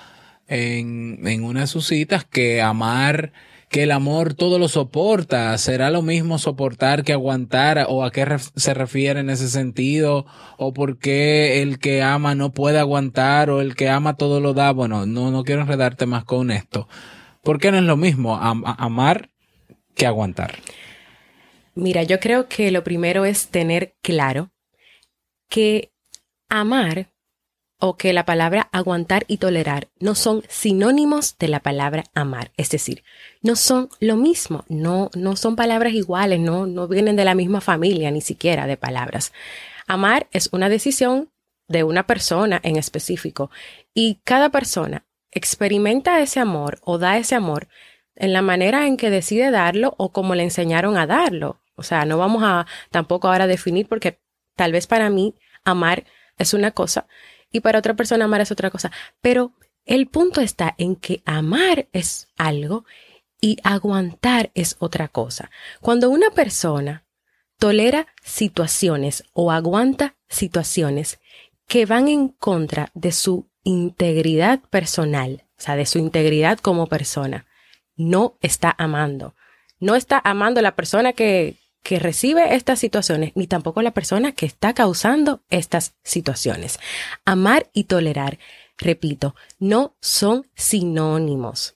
en, 0.49 1.25
en 1.25 1.43
una 1.45 1.61
de 1.61 1.67
sus 1.67 1.87
citas 1.87 2.25
que 2.25 2.61
amar 2.61 3.31
que 3.69 3.83
el 3.83 3.91
amor 3.91 4.33
todo 4.33 4.57
lo 4.57 4.67
soporta. 4.67 5.57
¿Será 5.57 5.91
lo 5.91 6.01
mismo 6.01 6.39
soportar 6.39 7.03
que 7.03 7.13
aguantar? 7.13 7.85
¿O 7.87 8.03
a 8.03 8.11
qué 8.11 8.25
se 8.55 8.73
refiere 8.73 9.19
en 9.19 9.29
ese 9.29 9.47
sentido? 9.47 10.25
¿O 10.57 10.73
por 10.73 10.97
qué 10.97 11.61
el 11.61 11.79
que 11.79 12.01
ama 12.01 12.33
no 12.33 12.51
puede 12.51 12.79
aguantar? 12.79 13.51
¿O 13.51 13.61
el 13.61 13.75
que 13.75 13.87
ama 13.87 14.17
todo 14.17 14.39
lo 14.39 14.53
da? 14.53 14.71
Bueno, 14.71 15.05
no, 15.05 15.29
no 15.29 15.43
quiero 15.43 15.61
enredarte 15.61 16.07
más 16.07 16.25
con 16.25 16.49
esto. 16.49 16.87
¿Por 17.43 17.59
qué 17.59 17.71
no 17.71 17.77
es 17.77 17.83
lo 17.83 17.95
mismo 17.95 18.37
amar 18.37 19.29
que 19.95 20.07
aguantar? 20.07 20.55
Mira, 21.75 22.03
yo 22.03 22.19
creo 22.19 22.47
que 22.49 22.71
lo 22.71 22.83
primero 22.83 23.23
es 23.23 23.49
tener 23.49 23.95
claro 24.01 24.51
que 25.47 25.91
amar 26.49 27.11
o 27.79 27.95
que 27.95 28.11
la 28.11 28.25
palabra 28.25 28.67
aguantar 28.73 29.23
y 29.27 29.37
tolerar 29.37 29.87
no 29.99 30.13
son 30.13 30.43
sinónimos 30.49 31.37
de 31.39 31.47
la 31.47 31.61
palabra 31.61 32.03
amar, 32.13 32.51
es 32.57 32.69
decir, 32.69 33.03
no 33.41 33.55
son 33.55 33.89
lo 34.01 34.17
mismo, 34.17 34.65
no, 34.67 35.09
no 35.15 35.37
son 35.37 35.55
palabras 35.55 35.93
iguales, 35.93 36.41
no, 36.41 36.67
no 36.67 36.87
vienen 36.89 37.15
de 37.15 37.25
la 37.25 37.35
misma 37.35 37.61
familia 37.61 38.11
ni 38.11 38.21
siquiera 38.21 38.67
de 38.67 38.75
palabras. 38.75 39.31
Amar 39.87 40.27
es 40.31 40.49
una 40.51 40.67
decisión 40.67 41.29
de 41.69 41.83
una 41.83 42.05
persona 42.05 42.59
en 42.63 42.75
específico 42.75 43.49
y 43.93 44.19
cada 44.25 44.49
persona 44.49 45.05
experimenta 45.31 46.19
ese 46.19 46.41
amor 46.41 46.79
o 46.83 46.97
da 46.97 47.17
ese 47.17 47.35
amor 47.35 47.69
en 48.15 48.33
la 48.33 48.41
manera 48.41 48.87
en 48.87 48.97
que 48.97 49.09
decide 49.09 49.51
darlo 49.51 49.93
o 49.97 50.11
como 50.11 50.35
le 50.35 50.43
enseñaron 50.43 50.97
a 50.97 51.07
darlo. 51.07 51.61
O 51.75 51.83
sea, 51.83 52.03
no 52.03 52.17
vamos 52.17 52.43
a 52.43 52.67
tampoco 52.91 53.29
ahora 53.29 53.47
definir 53.47 53.87
porque 53.87 54.19
tal 54.57 54.73
vez 54.73 54.85
para 54.85 55.09
mí 55.09 55.35
amar 55.63 56.03
es 56.37 56.53
una 56.53 56.71
cosa 56.71 57.07
y 57.51 57.61
para 57.61 57.79
otra 57.79 57.95
persona 57.95 58.25
amar 58.25 58.41
es 58.41 58.51
otra 58.51 58.69
cosa. 58.69 58.91
Pero 59.21 59.53
el 59.85 60.07
punto 60.07 60.41
está 60.41 60.75
en 60.77 60.95
que 60.95 61.21
amar 61.25 61.87
es 61.93 62.27
algo 62.37 62.85
y 63.41 63.57
aguantar 63.63 64.51
es 64.53 64.75
otra 64.79 65.07
cosa. 65.07 65.49
Cuando 65.81 66.09
una 66.09 66.29
persona 66.31 67.05
tolera 67.57 68.07
situaciones 68.23 69.23
o 69.33 69.51
aguanta 69.51 70.15
situaciones 70.27 71.19
que 71.67 71.85
van 71.85 72.07
en 72.07 72.29
contra 72.29 72.91
de 72.93 73.11
su 73.11 73.49
integridad 73.63 74.59
personal, 74.69 75.45
o 75.57 75.61
sea, 75.61 75.75
de 75.75 75.85
su 75.85 75.99
integridad 75.99 76.59
como 76.59 76.87
persona, 76.87 77.45
no 77.95 78.37
está 78.41 78.73
amando. 78.77 79.35
No 79.79 79.95
está 79.95 80.21
amando 80.23 80.59
a 80.59 80.63
la 80.63 80.75
persona 80.75 81.13
que, 81.13 81.55
que 81.83 81.99
recibe 81.99 82.55
estas 82.55 82.79
situaciones, 82.79 83.31
ni 83.35 83.47
tampoco 83.47 83.81
la 83.81 83.91
persona 83.91 84.31
que 84.31 84.45
está 84.45 84.73
causando 84.73 85.41
estas 85.49 85.95
situaciones. 86.03 86.79
Amar 87.25 87.69
y 87.73 87.85
tolerar, 87.85 88.39
repito, 88.77 89.35
no 89.59 89.95
son 90.01 90.47
sinónimos. 90.55 91.75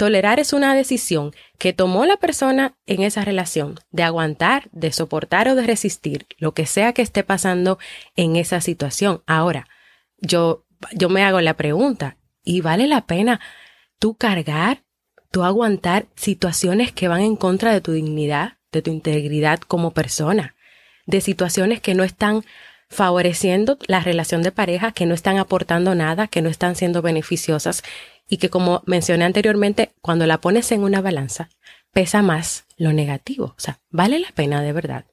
Tolerar 0.00 0.40
es 0.40 0.54
una 0.54 0.74
decisión 0.74 1.34
que 1.58 1.74
tomó 1.74 2.06
la 2.06 2.16
persona 2.16 2.74
en 2.86 3.02
esa 3.02 3.22
relación 3.22 3.78
de 3.90 4.02
aguantar, 4.02 4.70
de 4.72 4.92
soportar 4.92 5.46
o 5.48 5.54
de 5.54 5.66
resistir 5.66 6.26
lo 6.38 6.54
que 6.54 6.64
sea 6.64 6.94
que 6.94 7.02
esté 7.02 7.22
pasando 7.22 7.78
en 8.16 8.36
esa 8.36 8.62
situación. 8.62 9.22
Ahora, 9.26 9.68
yo, 10.16 10.64
yo 10.94 11.10
me 11.10 11.22
hago 11.22 11.42
la 11.42 11.52
pregunta, 11.52 12.16
¿y 12.42 12.62
vale 12.62 12.86
la 12.86 13.02
pena 13.02 13.40
tú 13.98 14.14
cargar, 14.14 14.84
tú 15.30 15.44
aguantar 15.44 16.06
situaciones 16.14 16.92
que 16.92 17.08
van 17.08 17.20
en 17.20 17.36
contra 17.36 17.70
de 17.74 17.82
tu 17.82 17.92
dignidad? 17.92 18.59
De 18.72 18.82
tu 18.82 18.90
integridad 18.90 19.60
como 19.60 19.92
persona, 19.92 20.54
de 21.06 21.20
situaciones 21.20 21.80
que 21.80 21.94
no 21.94 22.04
están 22.04 22.44
favoreciendo 22.88 23.78
la 23.86 24.00
relación 24.00 24.42
de 24.42 24.52
pareja, 24.52 24.92
que 24.92 25.06
no 25.06 25.14
están 25.14 25.38
aportando 25.38 25.94
nada, 25.94 26.26
que 26.26 26.42
no 26.42 26.48
están 26.48 26.74
siendo 26.74 27.02
beneficiosas 27.02 27.82
y 28.28 28.38
que 28.38 28.50
como 28.50 28.82
mencioné 28.86 29.24
anteriormente, 29.24 29.92
cuando 30.00 30.26
la 30.26 30.40
pones 30.40 30.70
en 30.72 30.82
una 30.82 31.00
balanza, 31.00 31.50
pesa 31.92 32.22
más 32.22 32.64
lo 32.76 32.92
negativo. 32.92 33.46
O 33.56 33.60
sea, 33.60 33.80
vale 33.90 34.18
la 34.18 34.30
pena 34.32 34.62
de 34.62 34.72
verdad. 34.72 35.04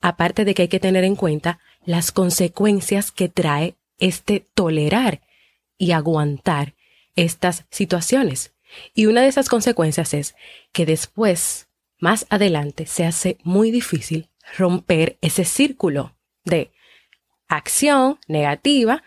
Aparte 0.00 0.44
de 0.44 0.54
que 0.54 0.62
hay 0.62 0.68
que 0.68 0.80
tener 0.80 1.04
en 1.04 1.16
cuenta 1.16 1.60
las 1.84 2.12
consecuencias 2.12 3.12
que 3.12 3.28
trae 3.28 3.76
este 3.98 4.46
tolerar 4.54 5.20
y 5.78 5.92
aguantar 5.92 6.74
estas 7.16 7.66
situaciones. 7.70 8.52
Y 8.94 9.06
una 9.06 9.22
de 9.22 9.28
esas 9.28 9.48
consecuencias 9.48 10.14
es 10.14 10.34
que 10.72 10.86
después 10.86 11.68
más 12.00 12.26
adelante 12.30 12.86
se 12.86 13.04
hace 13.04 13.38
muy 13.44 13.70
difícil 13.70 14.28
romper 14.58 15.18
ese 15.20 15.44
círculo 15.44 16.14
de 16.44 16.72
acción 17.48 18.18
negativa, 18.26 19.02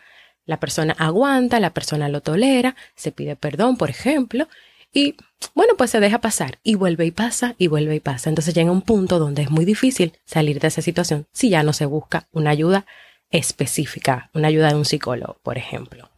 la 0.46 0.60
persona 0.60 0.96
aguanta, 0.98 1.60
la 1.60 1.74
persona 1.74 2.10
lo 2.10 2.22
tolera, 2.22 2.76
se 2.96 3.12
pide 3.12 3.36
perdón, 3.36 3.78
por 3.78 3.90
ejemplo, 3.90 4.48
y 4.94 5.16
bueno, 5.56 5.74
pues 5.76 5.90
se 5.90 6.00
deja 6.00 6.22
pasar 6.22 6.60
y 6.64 6.76
vuelve 6.76 7.06
y 7.06 7.12
pasa 7.12 7.56
y 7.58 7.68
vuelve 7.68 7.96
y 7.96 8.00
pasa. 8.00 8.30
Entonces 8.30 8.54
llega 8.54 8.72
un 8.72 8.84
punto 8.84 9.18
donde 9.18 9.42
es 9.42 9.50
muy 9.50 9.66
difícil 9.66 10.14
salir 10.24 10.60
de 10.60 10.68
esa 10.68 10.82
situación 10.82 11.26
si 11.32 11.50
ya 11.50 11.64
no 11.64 11.74
se 11.74 11.86
busca 11.86 12.28
una 12.32 12.52
ayuda 12.52 12.86
específica, 13.32 14.30
una 14.34 14.50
ayuda 14.50 14.70
de 14.70 14.76
un 14.76 14.86
psicólogo, 14.86 15.40
por 15.42 15.58
ejemplo. 15.58 16.10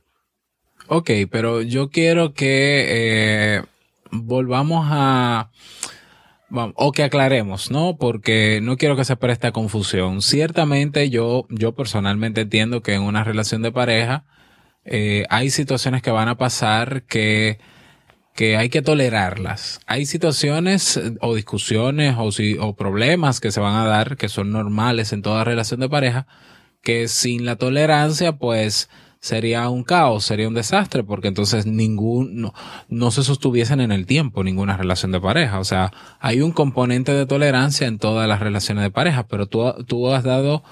Ok, 0.88 1.10
pero 1.32 1.62
yo 1.62 1.90
quiero 1.90 2.34
que 2.34 2.86
eh, 3.58 3.64
volvamos 4.12 4.86
a 4.90 5.50
o 6.52 6.92
que 6.92 7.04
aclaremos, 7.04 7.72
¿no? 7.72 7.98
Porque 7.98 8.60
no 8.62 8.78
quiero 8.78 8.96
que 8.96 9.06
se 9.06 9.16
preste 9.16 9.48
a 9.48 9.52
confusión. 9.52 10.22
Ciertamente 10.22 11.10
yo, 11.10 11.48
yo 11.50 11.74
personalmente 11.74 12.42
entiendo 12.42 12.82
que 12.82 12.94
en 12.94 13.02
una 13.02 13.24
relación 13.24 13.62
de 13.62 13.72
pareja 13.72 14.26
eh, 14.86 15.26
hay 15.30 15.50
situaciones 15.50 16.02
que 16.02 16.12
van 16.12 16.28
a 16.28 16.38
pasar 16.38 17.04
que, 17.04 17.60
que 18.36 18.58
hay 18.58 18.70
que 18.70 18.82
tolerarlas. 18.82 19.80
Hay 19.88 20.06
situaciones 20.06 21.02
o 21.22 21.36
discusiones 21.36 22.16
o, 22.18 22.32
si, 22.32 22.58
o 22.60 22.76
problemas 22.76 23.40
que 23.40 23.52
se 23.52 23.60
van 23.60 23.76
a 23.76 23.86
dar 23.86 24.18
que 24.18 24.30
son 24.30 24.52
normales 24.52 25.14
en 25.14 25.22
toda 25.24 25.44
relación 25.44 25.80
de 25.80 25.90
pareja 25.90 26.28
que 26.84 27.08
sin 27.08 27.46
la 27.46 27.56
tolerancia 27.56 28.34
pues 28.34 28.90
sería 29.26 29.68
un 29.70 29.84
caos, 29.84 30.24
sería 30.24 30.48
un 30.48 30.54
desastre, 30.54 31.04
porque 31.04 31.30
entonces 31.30 31.66
ningún, 31.66 32.42
no, 32.42 32.54
no, 32.90 33.10
se 33.10 33.24
sostuviesen 33.24 33.82
en 33.82 33.92
el 33.92 34.06
tiempo 34.06 34.44
ninguna 34.44 34.78
relación 34.78 35.12
de 35.12 35.20
pareja. 35.20 35.60
O 35.60 35.64
sea, 35.64 35.92
hay 36.20 36.42
un 36.42 36.52
componente 36.52 37.12
de 37.12 37.26
tolerancia 37.26 37.88
en 37.88 37.98
todas 37.98 38.28
las 38.28 38.40
relaciones 38.40 38.84
de 38.84 38.92
pareja, 38.92 39.26
pero 39.26 39.48
tú, 39.48 39.74
tú 39.88 40.14
has 40.14 40.24
dado 40.24 40.64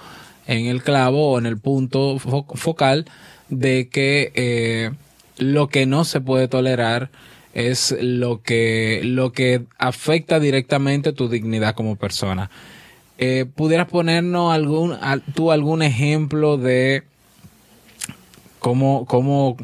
en 0.45 0.67
el 0.67 0.83
clavo 0.83 1.31
o 1.31 1.39
en 1.39 1.48
el 1.48 1.57
punto 1.57 2.19
focal 2.19 3.05
de 3.50 3.89
que 3.89 4.31
eh, 4.36 4.91
lo 5.39 5.67
que 5.67 5.88
no 5.88 6.05
se 6.05 6.22
puede 6.22 6.48
tolerar 6.48 7.10
es 7.55 7.98
lo 8.01 8.43
que, 8.43 9.01
lo 9.03 9.31
que 9.31 9.63
afecta 9.79 10.39
directamente 10.39 11.12
tu 11.12 11.27
dignidad 11.27 11.74
como 11.74 11.95
persona. 11.95 12.51
Eh, 13.17 13.48
¿Pudieras 13.55 13.88
ponernos 13.88 14.53
algún, 14.53 14.95
tú 15.33 15.51
algún 15.51 15.81
ejemplo 15.81 16.57
de 16.57 17.03
cómo, 18.63 19.05
cómo, 19.05 19.58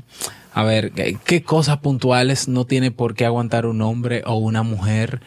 a 0.53 0.63
ver, 0.63 0.91
qué 1.23 1.41
cosas 1.41 1.77
puntuales 1.77 2.49
no 2.49 2.65
tiene 2.65 2.91
por 2.91 3.15
qué 3.15 3.25
aguantar 3.25 3.65
un 3.65 3.81
hombre 3.81 4.23
o 4.25 4.35
una 4.35 4.61
mujer 4.61 5.21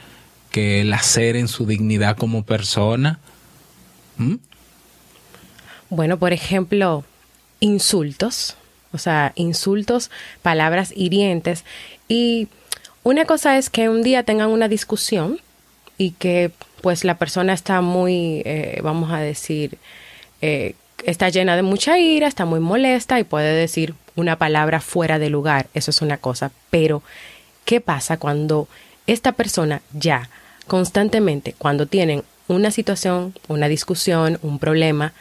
que 0.50 0.82
en 1.36 1.48
su 1.48 1.64
dignidad 1.64 2.18
como 2.18 2.44
persona? 2.44 3.18
¿Mm? 4.18 4.34
Bueno, 5.88 6.18
por 6.18 6.34
ejemplo, 6.34 7.02
insultos, 7.60 8.56
o 8.92 8.98
sea, 8.98 9.32
insultos, 9.36 10.10
palabras 10.42 10.92
hirientes. 10.94 11.64
Y 12.08 12.48
una 13.04 13.24
cosa 13.24 13.56
es 13.56 13.70
que 13.70 13.88
un 13.88 14.02
día 14.02 14.22
tengan 14.22 14.50
una 14.50 14.68
discusión 14.68 15.38
y 15.96 16.10
que 16.10 16.52
pues 16.82 17.04
la 17.04 17.16
persona 17.16 17.54
está 17.54 17.80
muy, 17.80 18.42
eh, 18.44 18.80
vamos 18.82 19.10
a 19.12 19.18
decir, 19.18 19.78
eh, 20.42 20.74
está 21.04 21.28
llena 21.28 21.56
de 21.56 21.62
mucha 21.62 21.98
ira, 21.98 22.26
está 22.26 22.44
muy 22.44 22.60
molesta 22.60 23.18
y 23.18 23.24
puede 23.24 23.54
decir 23.54 23.94
una 24.16 24.36
palabra 24.36 24.80
fuera 24.80 25.18
de 25.18 25.30
lugar. 25.30 25.66
Eso 25.74 25.90
es 25.90 26.02
una 26.02 26.16
cosa. 26.16 26.50
Pero, 26.70 27.02
¿qué 27.64 27.80
pasa 27.80 28.16
cuando 28.16 28.68
esta 29.06 29.32
persona 29.32 29.82
ya 29.92 30.28
constantemente, 30.66 31.54
cuando 31.58 31.86
tienen 31.86 32.22
una 32.48 32.70
situación, 32.70 33.34
una 33.48 33.68
discusión, 33.68 34.38
un 34.42 34.58
problema, 34.58 35.12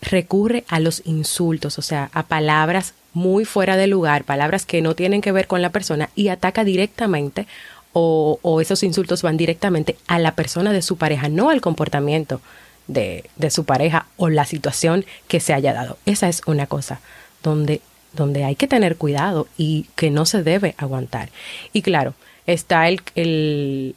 recurre 0.00 0.64
a 0.68 0.80
los 0.80 1.02
insultos, 1.04 1.78
o 1.78 1.82
sea, 1.82 2.10
a 2.12 2.24
palabras 2.24 2.94
muy 3.12 3.44
fuera 3.44 3.76
de 3.76 3.86
lugar, 3.86 4.24
palabras 4.24 4.64
que 4.64 4.82
no 4.82 4.94
tienen 4.94 5.20
que 5.20 5.32
ver 5.32 5.46
con 5.46 5.62
la 5.62 5.70
persona 5.70 6.10
y 6.14 6.28
ataca 6.28 6.62
directamente 6.62 7.46
o, 7.92 8.38
o 8.42 8.60
esos 8.60 8.82
insultos 8.82 9.22
van 9.22 9.36
directamente 9.36 9.96
a 10.06 10.18
la 10.18 10.34
persona 10.34 10.72
de 10.72 10.82
su 10.82 10.96
pareja, 10.96 11.28
no 11.28 11.50
al 11.50 11.60
comportamiento 11.60 12.40
de, 12.88 13.30
de, 13.36 13.50
su 13.50 13.64
pareja 13.64 14.06
o 14.16 14.28
la 14.28 14.44
situación 14.44 15.04
que 15.28 15.40
se 15.40 15.54
haya 15.54 15.72
dado. 15.72 15.98
Esa 16.06 16.28
es 16.28 16.42
una 16.46 16.66
cosa 16.66 17.00
donde, 17.42 17.80
donde 18.12 18.44
hay 18.44 18.56
que 18.56 18.66
tener 18.66 18.96
cuidado 18.96 19.46
y 19.56 19.86
que 19.94 20.10
no 20.10 20.26
se 20.26 20.42
debe 20.42 20.74
aguantar. 20.78 21.30
Y 21.72 21.82
claro, 21.82 22.14
está 22.46 22.88
el, 22.88 23.00
el, 23.14 23.94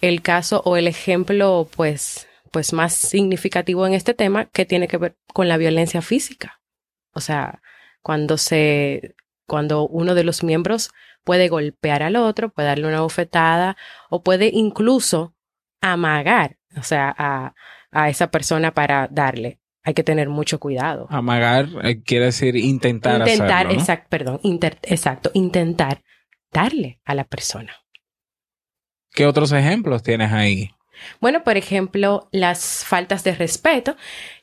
el 0.00 0.22
caso 0.22 0.62
o 0.64 0.76
el 0.76 0.88
ejemplo, 0.88 1.68
pues, 1.74 2.28
pues 2.50 2.72
más 2.72 2.92
significativo 2.94 3.86
en 3.86 3.94
este 3.94 4.14
tema 4.14 4.46
que 4.46 4.66
tiene 4.66 4.88
que 4.88 4.98
ver 4.98 5.16
con 5.32 5.48
la 5.48 5.56
violencia 5.56 6.02
física. 6.02 6.60
O 7.14 7.20
sea, 7.20 7.62
cuando 8.02 8.36
se, 8.36 9.14
cuando 9.46 9.86
uno 9.86 10.14
de 10.14 10.24
los 10.24 10.42
miembros 10.42 10.90
puede 11.24 11.48
golpear 11.48 12.02
al 12.02 12.16
otro, 12.16 12.50
puede 12.50 12.68
darle 12.68 12.88
una 12.88 13.00
bofetada 13.00 13.76
o 14.10 14.22
puede 14.22 14.50
incluso 14.52 15.34
amagar, 15.80 16.56
o 16.76 16.82
sea, 16.82 17.14
a, 17.16 17.54
a 17.92 18.08
esa 18.08 18.30
persona 18.30 18.72
para 18.74 19.06
darle. 19.08 19.60
Hay 19.84 19.94
que 19.94 20.02
tener 20.02 20.28
mucho 20.28 20.58
cuidado. 20.58 21.06
Amagar 21.10 21.68
eh, 21.82 22.02
quiere 22.02 22.26
decir 22.26 22.56
intentar. 22.56 23.20
Intentar, 23.20 23.66
hacerlo, 23.66 23.72
exacto, 23.72 24.06
perdón, 24.08 24.40
exacto, 24.82 25.30
intentar 25.34 26.02
darle 26.52 27.00
a 27.04 27.14
la 27.14 27.24
persona. 27.24 27.76
¿Qué 29.12 29.26
otros 29.26 29.52
ejemplos 29.52 30.02
tienes 30.02 30.32
ahí? 30.32 30.70
Bueno, 31.20 31.42
por 31.42 31.56
ejemplo, 31.56 32.28
las 32.32 32.84
faltas 32.84 33.24
de 33.24 33.34
respeto. 33.34 33.96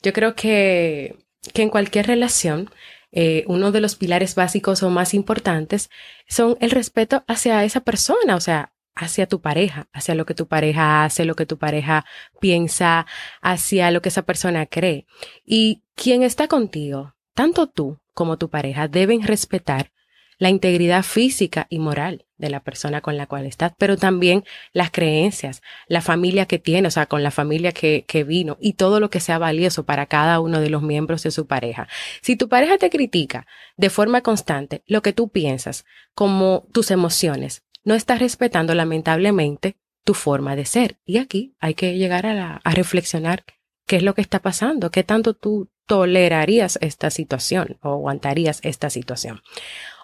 Yo 0.03 0.13
creo 0.13 0.36
que, 0.36 1.15
que 1.53 1.63
en 1.63 1.70
cualquier 1.70 2.08
relación, 2.08 2.70
eh, 3.12 3.46
uno 3.48 3.72
de 3.72 3.82
los 3.82 3.96
pilares 3.96 4.35
básicos 4.35 4.83
o 4.83 4.90
más 4.90 5.14
importantes 5.14 5.90
son 6.27 6.57
el 6.59 6.72
respeto 6.72 7.24
hacia 7.27 7.64
esa 7.64 7.81
persona, 7.81 8.35
o 8.35 8.42
sea, 8.42 8.74
hacia 9.00 9.27
tu 9.27 9.42
pareja, 9.42 9.88
hacia 9.94 10.14
lo 10.14 10.25
que 10.25 10.35
tu 10.35 10.48
pareja 10.48 11.05
hace, 11.05 11.25
lo 11.25 11.35
que 11.35 11.46
tu 11.46 11.57
pareja 11.57 12.05
piensa, 12.40 13.05
hacia 13.42 13.92
lo 13.92 14.01
que 14.01 14.09
esa 14.09 14.24
persona 14.24 14.66
cree. 14.66 15.05
Y 15.46 15.83
quien 15.96 16.22
está 16.22 16.48
contigo, 16.48 17.16
tanto 17.33 17.68
tú 17.68 18.00
como 18.14 18.38
tu 18.38 18.50
pareja, 18.50 18.88
deben 18.90 19.24
respetar 19.24 19.92
la 20.38 20.50
integridad 20.50 21.03
física 21.03 21.68
y 21.70 21.79
moral 21.79 22.25
de 22.38 22.50
la 22.50 22.62
persona 22.62 23.01
con 23.01 23.18
la 23.18 23.27
cual 23.27 23.46
estás, 23.46 23.74
pero 23.77 23.98
también 23.98 24.46
las 24.72 24.90
creencias, 24.90 25.62
la 25.88 26.01
familia 26.01 26.46
que 26.46 26.59
tiene, 26.59 26.88
o 26.88 26.92
sea, 26.92 27.05
con 27.05 27.24
la 27.24 27.31
familia 27.31 27.74
que, 27.74 28.05
que 28.07 28.24
vino 28.24 28.57
y 28.62 28.74
todo 28.74 29.01
lo 29.01 29.09
que 29.09 29.20
sea 29.20 29.38
valioso 29.38 29.83
para 29.83 30.05
cada 30.05 30.40
uno 30.40 30.62
de 30.62 30.70
los 30.70 30.81
miembros 30.81 31.24
de 31.24 31.31
su 31.31 31.46
pareja. 31.46 31.90
Si 32.22 32.38
tu 32.38 32.48
pareja 32.48 32.77
te 32.77 32.90
critica 32.90 33.48
de 33.75 33.90
forma 33.90 34.22
constante 34.22 34.81
lo 34.88 35.01
que 35.01 35.12
tú 35.12 35.29
piensas, 35.29 35.85
como 36.14 36.66
tus 36.72 36.92
emociones, 36.92 37.64
no 37.90 37.96
estás 37.96 38.20
respetando 38.20 38.75
lamentablemente 38.75 39.75
tu 40.04 40.14
forma 40.14 40.56
de 40.56 40.66
ser. 40.66 41.00
Y 41.06 41.18
aquí 41.18 41.56
hay 41.60 41.74
que 41.74 41.98
llegar 41.98 42.28
a, 42.28 42.62
a 42.64 42.72
reflexionar 42.72 43.46
qué 43.88 43.96
es 43.96 44.04
lo 44.04 44.14
que 44.14 44.22
está 44.22 44.44
pasando, 44.44 44.92
qué 44.92 45.04
tanto 45.04 45.34
tú 45.34 45.72
tolerarías 45.88 46.78
esta 46.82 47.10
situación 47.10 47.80
o 47.82 47.94
aguantarías 47.94 48.60
esta 48.62 48.92
situación. 48.92 49.42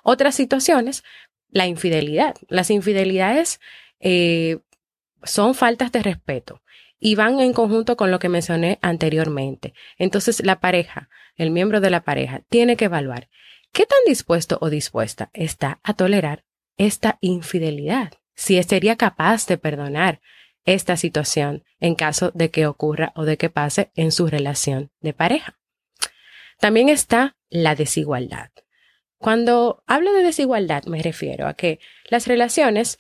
Otras 0.02 0.34
situaciones, 0.34 1.04
la 1.50 1.68
infidelidad. 1.68 2.34
Las 2.48 2.72
infidelidades 2.72 3.60
eh, 4.00 4.58
son 5.22 5.54
faltas 5.54 5.92
de 5.92 6.02
respeto 6.02 6.64
y 7.00 7.14
van 7.14 7.40
en 7.40 7.54
conjunto 7.54 7.98
con 7.98 8.10
lo 8.10 8.18
que 8.18 8.30
mencioné 8.30 8.80
anteriormente. 8.82 9.76
Entonces, 10.00 10.44
la 10.44 10.60
pareja, 10.60 11.08
el 11.36 11.52
miembro 11.52 11.82
de 11.82 11.92
la 11.92 12.04
pareja, 12.04 12.42
tiene 12.50 12.78
que 12.78 12.86
evaluar 12.86 13.30
qué 13.72 13.86
tan 13.86 14.00
dispuesto 14.08 14.58
o 14.60 14.72
dispuesta 14.72 15.30
está 15.34 15.80
a 15.84 15.94
tolerar 15.94 16.46
esta 16.78 17.18
infidelidad, 17.22 18.14
si 18.34 18.62
sería 18.64 18.96
capaz 18.96 19.48
de 19.48 19.58
perdonar 19.58 20.22
esta 20.66 20.98
situación 20.98 21.64
en 21.80 21.96
caso 21.96 22.32
de 22.34 22.50
que 22.50 22.68
ocurra 22.68 23.14
o 23.16 23.24
de 23.24 23.38
que 23.38 23.50
pase 23.50 23.92
en 23.96 24.12
su 24.12 24.28
relación 24.28 24.92
de 25.00 25.14
pareja. 25.14 25.58
También 26.60 26.90
está 26.90 27.36
la 27.50 27.76
desigualdad. 27.76 28.50
Cuando 29.18 29.84
hablo 29.88 30.14
de 30.14 30.24
desigualdad 30.24 30.84
me 30.86 31.02
refiero 31.02 31.48
a 31.48 31.54
que 31.54 31.80
las 32.10 32.28
relaciones 32.28 32.98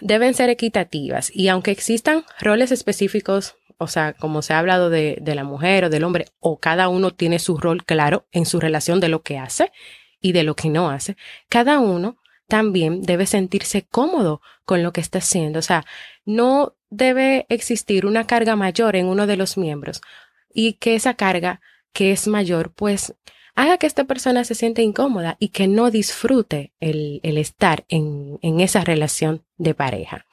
deben 0.00 0.34
ser 0.34 0.50
equitativas 0.50 1.34
y 1.34 1.48
aunque 1.48 1.70
existan 1.70 2.24
roles 2.40 2.70
específicos, 2.70 3.56
o 3.78 3.88
sea, 3.88 4.12
como 4.12 4.42
se 4.42 4.52
ha 4.52 4.58
hablado 4.58 4.90
de, 4.90 5.18
de, 5.20 5.34
la 5.34 5.42
mujer 5.42 5.84
o 5.84 5.90
del 5.90 6.04
hombre, 6.04 6.26
o 6.38 6.60
cada 6.60 6.88
uno 6.88 7.12
tiene 7.12 7.38
su 7.38 7.56
rol 7.56 7.84
claro 7.84 8.26
en 8.30 8.44
su 8.44 8.60
relación 8.60 9.00
de 9.00 9.08
lo 9.08 9.22
que 9.22 9.38
hace 9.38 9.72
y 10.20 10.32
de 10.32 10.44
lo 10.44 10.54
que 10.54 10.68
no 10.68 10.90
hace, 10.90 11.16
cada 11.48 11.80
uno 11.80 12.19
también 12.50 13.00
debe 13.00 13.24
sentirse 13.24 13.86
cómodo 13.86 14.42
con 14.66 14.82
lo 14.82 14.92
que 14.92 15.00
está 15.00 15.18
haciendo. 15.18 15.58
O 15.58 15.62
sea, 15.62 15.86
no 16.26 16.74
debe 16.90 17.46
existir 17.48 18.04
una 18.04 18.26
carga 18.26 18.56
mayor 18.56 18.96
en 18.96 19.06
uno 19.06 19.26
de 19.26 19.38
los 19.38 19.56
miembros 19.56 20.02
y 20.52 20.74
que 20.74 20.94
esa 20.94 21.14
carga 21.14 21.62
que 21.94 22.12
es 22.12 22.26
mayor, 22.26 22.72
pues 22.72 23.14
haga 23.54 23.78
que 23.78 23.86
esta 23.86 24.04
persona 24.04 24.44
se 24.44 24.54
siente 24.54 24.82
incómoda 24.82 25.36
y 25.38 25.48
que 25.48 25.66
no 25.66 25.90
disfrute 25.90 26.72
el, 26.80 27.20
estar 27.22 27.84
en 27.88 28.60
esa 28.60 28.84
relación 28.84 29.42
de 29.56 29.74
pareja. 29.74 30.26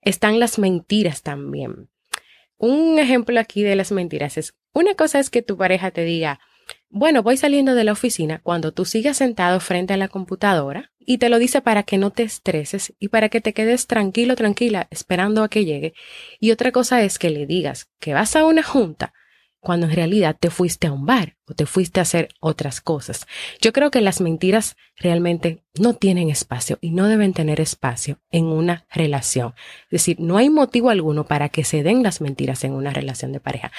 Están 0.00 0.40
las 0.40 0.58
mentiras 0.58 1.22
también. 1.22 1.88
Un 2.58 2.98
ejemplo 2.98 3.38
aquí 3.38 3.62
de 3.62 3.76
las 3.76 3.92
mentiras 3.92 4.38
es, 4.38 4.54
una 4.72 4.94
cosa 4.94 5.18
es 5.18 5.30
que 5.30 5.42
tu 5.42 5.56
pareja 5.56 5.90
te 5.90 6.04
diga, 6.04 6.40
bueno, 6.88 7.22
voy 7.22 7.36
saliendo 7.36 7.74
de 7.74 7.84
la 7.84 7.92
oficina 7.92 8.40
cuando 8.42 8.72
tú 8.72 8.84
sigas 8.84 9.18
sentado 9.18 9.60
frente 9.60 9.94
a 9.94 9.96
la 9.96 10.08
computadora 10.08 10.92
y 11.06 11.18
te 11.18 11.28
lo 11.28 11.38
dice 11.38 11.62
para 11.62 11.84
que 11.84 11.96
no 11.96 12.10
te 12.10 12.24
estreses 12.24 12.92
y 12.98 13.08
para 13.08 13.28
que 13.28 13.40
te 13.40 13.54
quedes 13.54 13.86
tranquilo, 13.86 14.36
tranquila, 14.36 14.88
esperando 14.90 15.42
a 15.42 15.48
que 15.48 15.64
llegue. 15.64 15.94
Y 16.40 16.50
otra 16.50 16.72
cosa 16.72 17.02
es 17.02 17.18
que 17.18 17.30
le 17.30 17.46
digas 17.46 17.88
que 18.00 18.12
vas 18.12 18.36
a 18.36 18.44
una 18.44 18.62
junta 18.62 19.14
cuando 19.66 19.86
en 19.86 19.96
realidad 19.96 20.36
te 20.38 20.48
fuiste 20.48 20.86
a 20.86 20.92
un 20.92 21.06
bar 21.06 21.36
o 21.44 21.54
te 21.54 21.66
fuiste 21.66 21.98
a 21.98 22.02
hacer 22.02 22.28
otras 22.38 22.80
cosas. 22.80 23.26
Yo 23.60 23.72
creo 23.72 23.90
que 23.90 24.00
las 24.00 24.20
mentiras 24.20 24.76
realmente 24.96 25.64
no 25.76 25.94
tienen 25.94 26.30
espacio 26.30 26.78
y 26.80 26.90
no 26.90 27.08
deben 27.08 27.32
tener 27.32 27.60
espacio 27.60 28.20
en 28.30 28.44
una 28.44 28.86
relación. 28.92 29.54
Es 29.86 29.90
decir, 29.90 30.20
no 30.20 30.36
hay 30.36 30.50
motivo 30.50 30.90
alguno 30.90 31.26
para 31.26 31.48
que 31.48 31.64
se 31.64 31.82
den 31.82 32.04
las 32.04 32.20
mentiras 32.20 32.62
en 32.62 32.74
una 32.74 32.90
relación 32.92 33.32
de 33.32 33.40
pareja. 33.40 33.72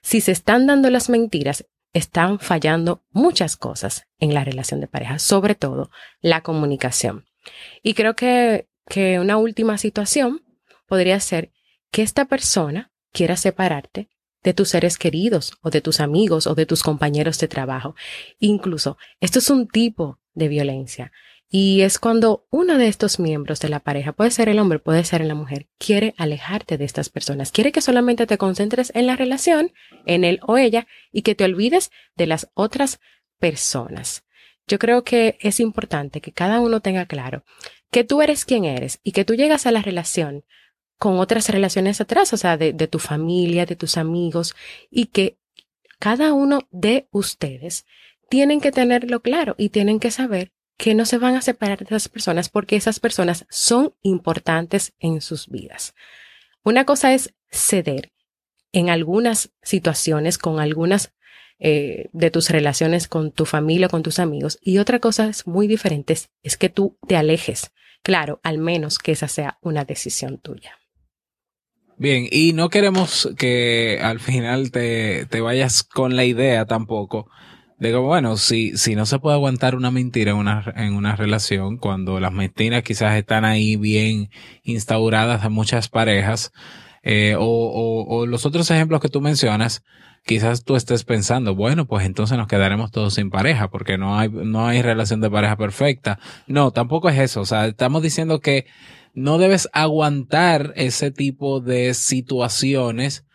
Si 0.00 0.22
se 0.22 0.32
están 0.32 0.66
dando 0.66 0.88
las 0.88 1.10
mentiras, 1.10 1.66
están 1.94 2.38
fallando 2.40 3.02
muchas 3.10 3.56
cosas 3.56 4.06
en 4.18 4.34
la 4.34 4.44
relación 4.44 4.80
de 4.80 4.88
pareja, 4.88 5.18
sobre 5.18 5.54
todo 5.54 5.90
la 6.20 6.42
comunicación. 6.42 7.24
Y 7.82 7.94
creo 7.94 8.14
que, 8.14 8.68
que 8.88 9.18
una 9.20 9.38
última 9.38 9.78
situación 9.78 10.42
podría 10.86 11.18
ser 11.20 11.52
que 11.90 12.02
esta 12.02 12.26
persona 12.26 12.92
quiera 13.12 13.36
separarte 13.36 14.10
de 14.42 14.52
tus 14.52 14.70
seres 14.70 14.98
queridos 14.98 15.56
o 15.62 15.70
de 15.70 15.80
tus 15.80 16.00
amigos 16.00 16.46
o 16.46 16.54
de 16.54 16.66
tus 16.66 16.82
compañeros 16.82 17.38
de 17.38 17.48
trabajo. 17.48 17.94
Incluso, 18.40 18.98
esto 19.20 19.38
es 19.38 19.48
un 19.48 19.68
tipo 19.68 20.18
de 20.34 20.48
violencia. 20.48 21.12
Y 21.56 21.82
es 21.82 22.00
cuando 22.00 22.48
uno 22.50 22.78
de 22.78 22.88
estos 22.88 23.20
miembros 23.20 23.60
de 23.60 23.68
la 23.68 23.78
pareja, 23.78 24.10
puede 24.10 24.32
ser 24.32 24.48
el 24.48 24.58
hombre, 24.58 24.80
puede 24.80 25.04
ser 25.04 25.24
la 25.24 25.36
mujer, 25.36 25.68
quiere 25.78 26.12
alejarte 26.18 26.78
de 26.78 26.84
estas 26.84 27.10
personas, 27.10 27.52
quiere 27.52 27.70
que 27.70 27.80
solamente 27.80 28.26
te 28.26 28.38
concentres 28.38 28.90
en 28.96 29.06
la 29.06 29.14
relación, 29.14 29.70
en 30.04 30.24
él 30.24 30.40
o 30.42 30.56
ella, 30.58 30.88
y 31.12 31.22
que 31.22 31.36
te 31.36 31.44
olvides 31.44 31.92
de 32.16 32.26
las 32.26 32.50
otras 32.54 32.98
personas. 33.38 34.24
Yo 34.66 34.80
creo 34.80 35.04
que 35.04 35.38
es 35.38 35.60
importante 35.60 36.20
que 36.20 36.32
cada 36.32 36.58
uno 36.58 36.80
tenga 36.80 37.06
claro 37.06 37.44
que 37.92 38.02
tú 38.02 38.20
eres 38.20 38.44
quien 38.44 38.64
eres 38.64 38.98
y 39.04 39.12
que 39.12 39.24
tú 39.24 39.36
llegas 39.36 39.64
a 39.66 39.70
la 39.70 39.80
relación 39.80 40.44
con 40.98 41.20
otras 41.20 41.48
relaciones 41.50 42.00
atrás, 42.00 42.32
o 42.32 42.36
sea, 42.36 42.56
de, 42.56 42.72
de 42.72 42.88
tu 42.88 42.98
familia, 42.98 43.64
de 43.64 43.76
tus 43.76 43.96
amigos, 43.96 44.56
y 44.90 45.06
que 45.06 45.38
cada 46.00 46.32
uno 46.32 46.66
de 46.72 47.06
ustedes 47.12 47.86
tienen 48.28 48.60
que 48.60 48.72
tenerlo 48.72 49.20
claro 49.22 49.54
y 49.56 49.68
tienen 49.68 50.00
que 50.00 50.10
saber 50.10 50.50
que 50.76 50.94
no 50.94 51.06
se 51.06 51.18
van 51.18 51.36
a 51.36 51.42
separar 51.42 51.78
de 51.78 51.84
esas 51.84 52.08
personas 52.08 52.48
porque 52.48 52.76
esas 52.76 53.00
personas 53.00 53.46
son 53.48 53.94
importantes 54.02 54.92
en 54.98 55.20
sus 55.20 55.48
vidas. 55.48 55.94
Una 56.62 56.84
cosa 56.84 57.14
es 57.14 57.34
ceder 57.50 58.12
en 58.72 58.90
algunas 58.90 59.52
situaciones 59.62 60.38
con 60.38 60.58
algunas 60.58 61.12
eh, 61.60 62.08
de 62.12 62.30
tus 62.30 62.50
relaciones 62.50 63.06
con 63.06 63.30
tu 63.30 63.46
familia, 63.46 63.88
con 63.88 64.02
tus 64.02 64.18
amigos, 64.18 64.58
y 64.60 64.78
otra 64.78 64.98
cosa 64.98 65.28
es 65.28 65.46
muy 65.46 65.68
diferente, 65.68 66.16
es 66.42 66.56
que 66.56 66.68
tú 66.68 66.98
te 67.06 67.16
alejes. 67.16 67.70
Claro, 68.02 68.40
al 68.42 68.58
menos 68.58 68.98
que 68.98 69.12
esa 69.12 69.28
sea 69.28 69.58
una 69.62 69.84
decisión 69.84 70.38
tuya. 70.38 70.78
Bien, 71.96 72.26
y 72.30 72.52
no 72.52 72.70
queremos 72.70 73.30
que 73.38 74.00
al 74.02 74.18
final 74.18 74.72
te, 74.72 75.26
te 75.26 75.40
vayas 75.40 75.84
con 75.84 76.16
la 76.16 76.24
idea 76.24 76.66
tampoco 76.66 77.30
Digo, 77.78 78.02
bueno, 78.02 78.36
si, 78.36 78.76
si 78.76 78.94
no 78.94 79.04
se 79.04 79.18
puede 79.18 79.34
aguantar 79.34 79.74
una 79.74 79.90
mentira 79.90 80.30
en 80.30 80.36
una, 80.36 80.64
en 80.76 80.94
una 80.94 81.16
relación, 81.16 81.76
cuando 81.76 82.20
las 82.20 82.32
mentiras 82.32 82.82
quizás 82.82 83.16
están 83.16 83.44
ahí 83.44 83.76
bien 83.76 84.30
instauradas 84.62 85.44
en 85.44 85.52
muchas 85.52 85.88
parejas, 85.88 86.52
eh, 87.02 87.34
o, 87.38 87.44
o, 87.44 88.04
o 88.16 88.26
los 88.26 88.46
otros 88.46 88.70
ejemplos 88.70 89.00
que 89.00 89.08
tú 89.08 89.20
mencionas, 89.20 89.82
quizás 90.24 90.64
tú 90.64 90.76
estés 90.76 91.04
pensando, 91.04 91.54
bueno, 91.54 91.86
pues 91.86 92.06
entonces 92.06 92.38
nos 92.38 92.48
quedaremos 92.48 92.90
todos 92.90 93.14
sin 93.14 93.30
pareja, 93.30 93.68
porque 93.68 93.98
no 93.98 94.18
hay, 94.18 94.28
no 94.30 94.66
hay 94.66 94.82
relación 94.82 95.20
de 95.20 95.30
pareja 95.30 95.56
perfecta. 95.56 96.18
No, 96.46 96.70
tampoco 96.70 97.08
es 97.08 97.18
eso. 97.18 97.42
O 97.42 97.46
sea, 97.46 97.66
estamos 97.66 98.02
diciendo 98.02 98.40
que 98.40 98.66
no 99.12 99.38
debes 99.38 99.68
aguantar 99.72 100.72
ese 100.76 101.10
tipo 101.10 101.60
de 101.60 101.94
situaciones 101.94 103.26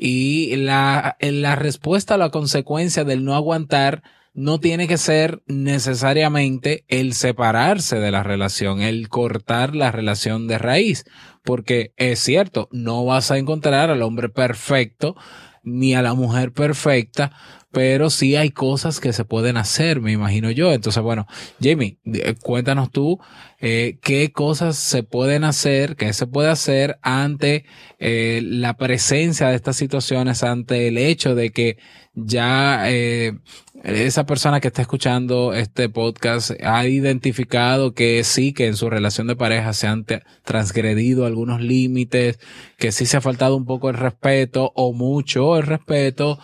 y 0.00 0.54
la, 0.56 1.16
la 1.20 1.56
respuesta 1.56 2.14
a 2.14 2.18
la 2.18 2.30
consecuencia 2.30 3.02
del 3.04 3.24
no 3.24 3.34
aguantar 3.34 4.02
no 4.32 4.60
tiene 4.60 4.86
que 4.86 4.98
ser 4.98 5.42
necesariamente 5.48 6.84
el 6.86 7.12
separarse 7.12 7.98
de 7.98 8.12
la 8.12 8.22
relación, 8.22 8.80
el 8.80 9.08
cortar 9.08 9.74
la 9.74 9.90
relación 9.90 10.46
de 10.46 10.58
raíz, 10.58 11.04
porque 11.42 11.92
es 11.96 12.20
cierto, 12.20 12.68
no 12.70 13.04
vas 13.04 13.32
a 13.32 13.38
encontrar 13.38 13.90
al 13.90 14.02
hombre 14.02 14.28
perfecto 14.28 15.16
ni 15.64 15.94
a 15.94 16.02
la 16.02 16.14
mujer 16.14 16.52
perfecta, 16.52 17.32
pero 17.78 18.10
sí 18.10 18.34
hay 18.34 18.50
cosas 18.50 18.98
que 18.98 19.12
se 19.12 19.24
pueden 19.24 19.56
hacer, 19.56 20.00
me 20.00 20.10
imagino 20.10 20.50
yo. 20.50 20.72
Entonces, 20.72 21.00
bueno, 21.00 21.28
Jamie, 21.62 21.96
eh, 22.06 22.34
cuéntanos 22.42 22.90
tú 22.90 23.20
eh, 23.60 23.98
qué 24.02 24.32
cosas 24.32 24.76
se 24.76 25.04
pueden 25.04 25.42
hacer, 25.42 25.94
qué 25.94 26.12
se 26.12 26.26
puede 26.28 26.48
hacer 26.48 26.98
ante 27.02 27.64
eh, 28.00 28.40
la 28.42 28.76
presencia 28.76 29.48
de 29.48 29.54
estas 29.54 29.76
situaciones, 29.76 30.42
ante 30.42 30.88
el 30.88 30.98
hecho 30.98 31.36
de 31.36 31.50
que 31.50 31.76
ya 32.14 32.90
eh, 32.90 33.38
esa 33.84 34.26
persona 34.26 34.60
que 34.60 34.68
está 34.68 34.82
escuchando 34.82 35.52
este 35.54 35.88
podcast 35.88 36.52
ha 36.64 36.86
identificado 36.86 37.94
que 37.94 38.22
sí, 38.24 38.52
que 38.52 38.66
en 38.66 38.76
su 38.76 38.90
relación 38.90 39.26
de 39.28 39.36
pareja 39.36 39.72
se 39.72 39.86
han 39.86 40.04
transgredido 40.44 41.26
algunos 41.26 41.60
límites, 41.60 42.40
que 42.76 42.92
sí 42.92 43.06
se 43.06 43.18
ha 43.18 43.20
faltado 43.20 43.56
un 43.56 43.66
poco 43.66 43.90
el 43.90 43.96
respeto 43.96 44.72
o 44.74 44.92
mucho 44.92 45.56
el 45.56 45.64
respeto 45.64 46.38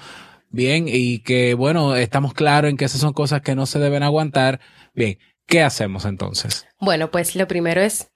Bien, 0.55 0.87
y 0.87 1.19
que 1.19 1.55
bueno, 1.55 1.97
estamos 1.97 2.33
claros 2.33 2.71
en 2.71 2.77
que 2.77 2.85
esas 2.85 3.01
son 3.01 3.13
cosas 3.13 3.43
que 3.43 3.57
no 3.57 3.67
se 3.67 3.81
deben 3.81 4.05
aguantar. 4.05 4.61
Bien, 4.95 5.19
¿qué 5.47 5.63
hacemos 5.63 6.05
entonces? 6.05 6.65
Bueno, 6.79 7.11
pues 7.11 7.35
lo 7.35 7.49
primero 7.49 7.81
es 7.81 8.13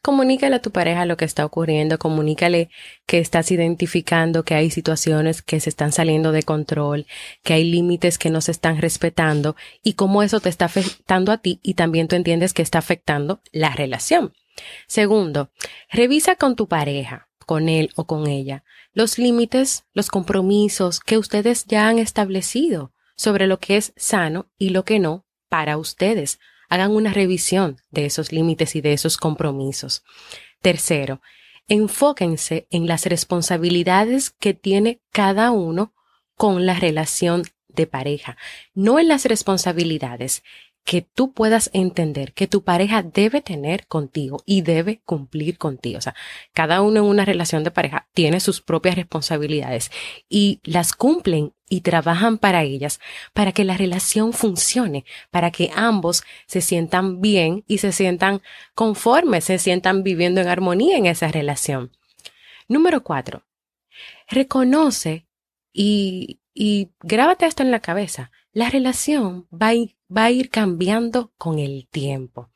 comunícale 0.00 0.56
a 0.56 0.62
tu 0.62 0.70
pareja 0.70 1.04
lo 1.04 1.18
que 1.18 1.26
está 1.26 1.44
ocurriendo, 1.44 1.98
comunícale 1.98 2.70
que 3.04 3.18
estás 3.18 3.50
identificando 3.50 4.42
que 4.42 4.54
hay 4.54 4.70
situaciones 4.70 5.42
que 5.42 5.60
se 5.60 5.68
están 5.68 5.92
saliendo 5.92 6.32
de 6.32 6.44
control, 6.44 7.04
que 7.44 7.52
hay 7.52 7.70
límites 7.70 8.16
que 8.16 8.30
no 8.30 8.40
se 8.40 8.52
están 8.52 8.80
respetando 8.80 9.54
y 9.82 9.92
cómo 9.92 10.22
eso 10.22 10.40
te 10.40 10.48
está 10.48 10.64
afectando 10.64 11.30
a 11.30 11.42
ti 11.42 11.60
y 11.62 11.74
también 11.74 12.08
tú 12.08 12.16
entiendes 12.16 12.54
que 12.54 12.62
está 12.62 12.78
afectando 12.78 13.42
la 13.52 13.68
relación. 13.74 14.32
Segundo, 14.86 15.50
revisa 15.90 16.36
con 16.36 16.56
tu 16.56 16.68
pareja, 16.68 17.28
con 17.44 17.68
él 17.68 17.90
o 17.96 18.06
con 18.06 18.26
ella, 18.26 18.64
los 18.92 19.18
límites, 19.18 19.84
los 19.92 20.08
compromisos 20.08 21.00
que 21.00 21.18
ustedes 21.18 21.64
ya 21.66 21.88
han 21.88 21.98
establecido 21.98 22.92
sobre 23.16 23.46
lo 23.46 23.58
que 23.58 23.76
es 23.76 23.92
sano 23.96 24.50
y 24.58 24.70
lo 24.70 24.84
que 24.84 24.98
no 24.98 25.24
para 25.48 25.76
ustedes. 25.76 26.40
Hagan 26.68 26.92
una 26.92 27.12
revisión 27.12 27.80
de 27.90 28.06
esos 28.06 28.32
límites 28.32 28.74
y 28.76 28.80
de 28.80 28.94
esos 28.94 29.16
compromisos. 29.16 30.02
Tercero, 30.60 31.20
enfóquense 31.68 32.66
en 32.70 32.86
las 32.86 33.06
responsabilidades 33.06 34.30
que 34.30 34.54
tiene 34.54 35.00
cada 35.10 35.50
uno 35.50 35.94
con 36.36 36.66
la 36.66 36.74
relación 36.74 37.42
de 37.68 37.86
pareja, 37.86 38.36
no 38.74 38.98
en 38.98 39.08
las 39.08 39.24
responsabilidades 39.24 40.42
que 40.84 41.02
tú 41.02 41.32
puedas 41.32 41.70
entender 41.72 42.32
que 42.32 42.48
tu 42.48 42.64
pareja 42.64 43.02
debe 43.02 43.40
tener 43.40 43.86
contigo 43.86 44.42
y 44.46 44.62
debe 44.62 45.00
cumplir 45.04 45.56
contigo. 45.56 45.98
O 45.98 46.00
sea, 46.00 46.14
cada 46.52 46.82
uno 46.82 47.00
en 47.00 47.06
una 47.06 47.24
relación 47.24 47.62
de 47.62 47.70
pareja 47.70 48.08
tiene 48.12 48.40
sus 48.40 48.60
propias 48.60 48.96
responsabilidades 48.96 49.92
y 50.28 50.60
las 50.64 50.92
cumplen 50.92 51.52
y 51.68 51.82
trabajan 51.82 52.36
para 52.36 52.64
ellas, 52.64 53.00
para 53.32 53.52
que 53.52 53.64
la 53.64 53.76
relación 53.76 54.32
funcione, 54.32 55.04
para 55.30 55.50
que 55.50 55.70
ambos 55.74 56.24
se 56.46 56.60
sientan 56.60 57.20
bien 57.20 57.64
y 57.66 57.78
se 57.78 57.92
sientan 57.92 58.42
conformes, 58.74 59.44
se 59.44 59.58
sientan 59.58 60.02
viviendo 60.02 60.40
en 60.40 60.48
armonía 60.48 60.96
en 60.96 61.06
esa 61.06 61.28
relación. 61.28 61.92
Número 62.68 63.02
cuatro, 63.02 63.44
reconoce 64.28 65.26
y, 65.72 66.40
y 66.52 66.90
grábate 67.00 67.46
esto 67.46 67.62
en 67.62 67.70
la 67.70 67.80
cabeza. 67.80 68.32
La 68.52 68.68
relación 68.68 69.46
va 69.50 69.68
a 69.68 69.74
va 70.16 70.24
a 70.24 70.30
ir 70.30 70.50
cambiando 70.50 71.32
con 71.38 71.58
el 71.58 71.86
tiempo. 71.90 72.50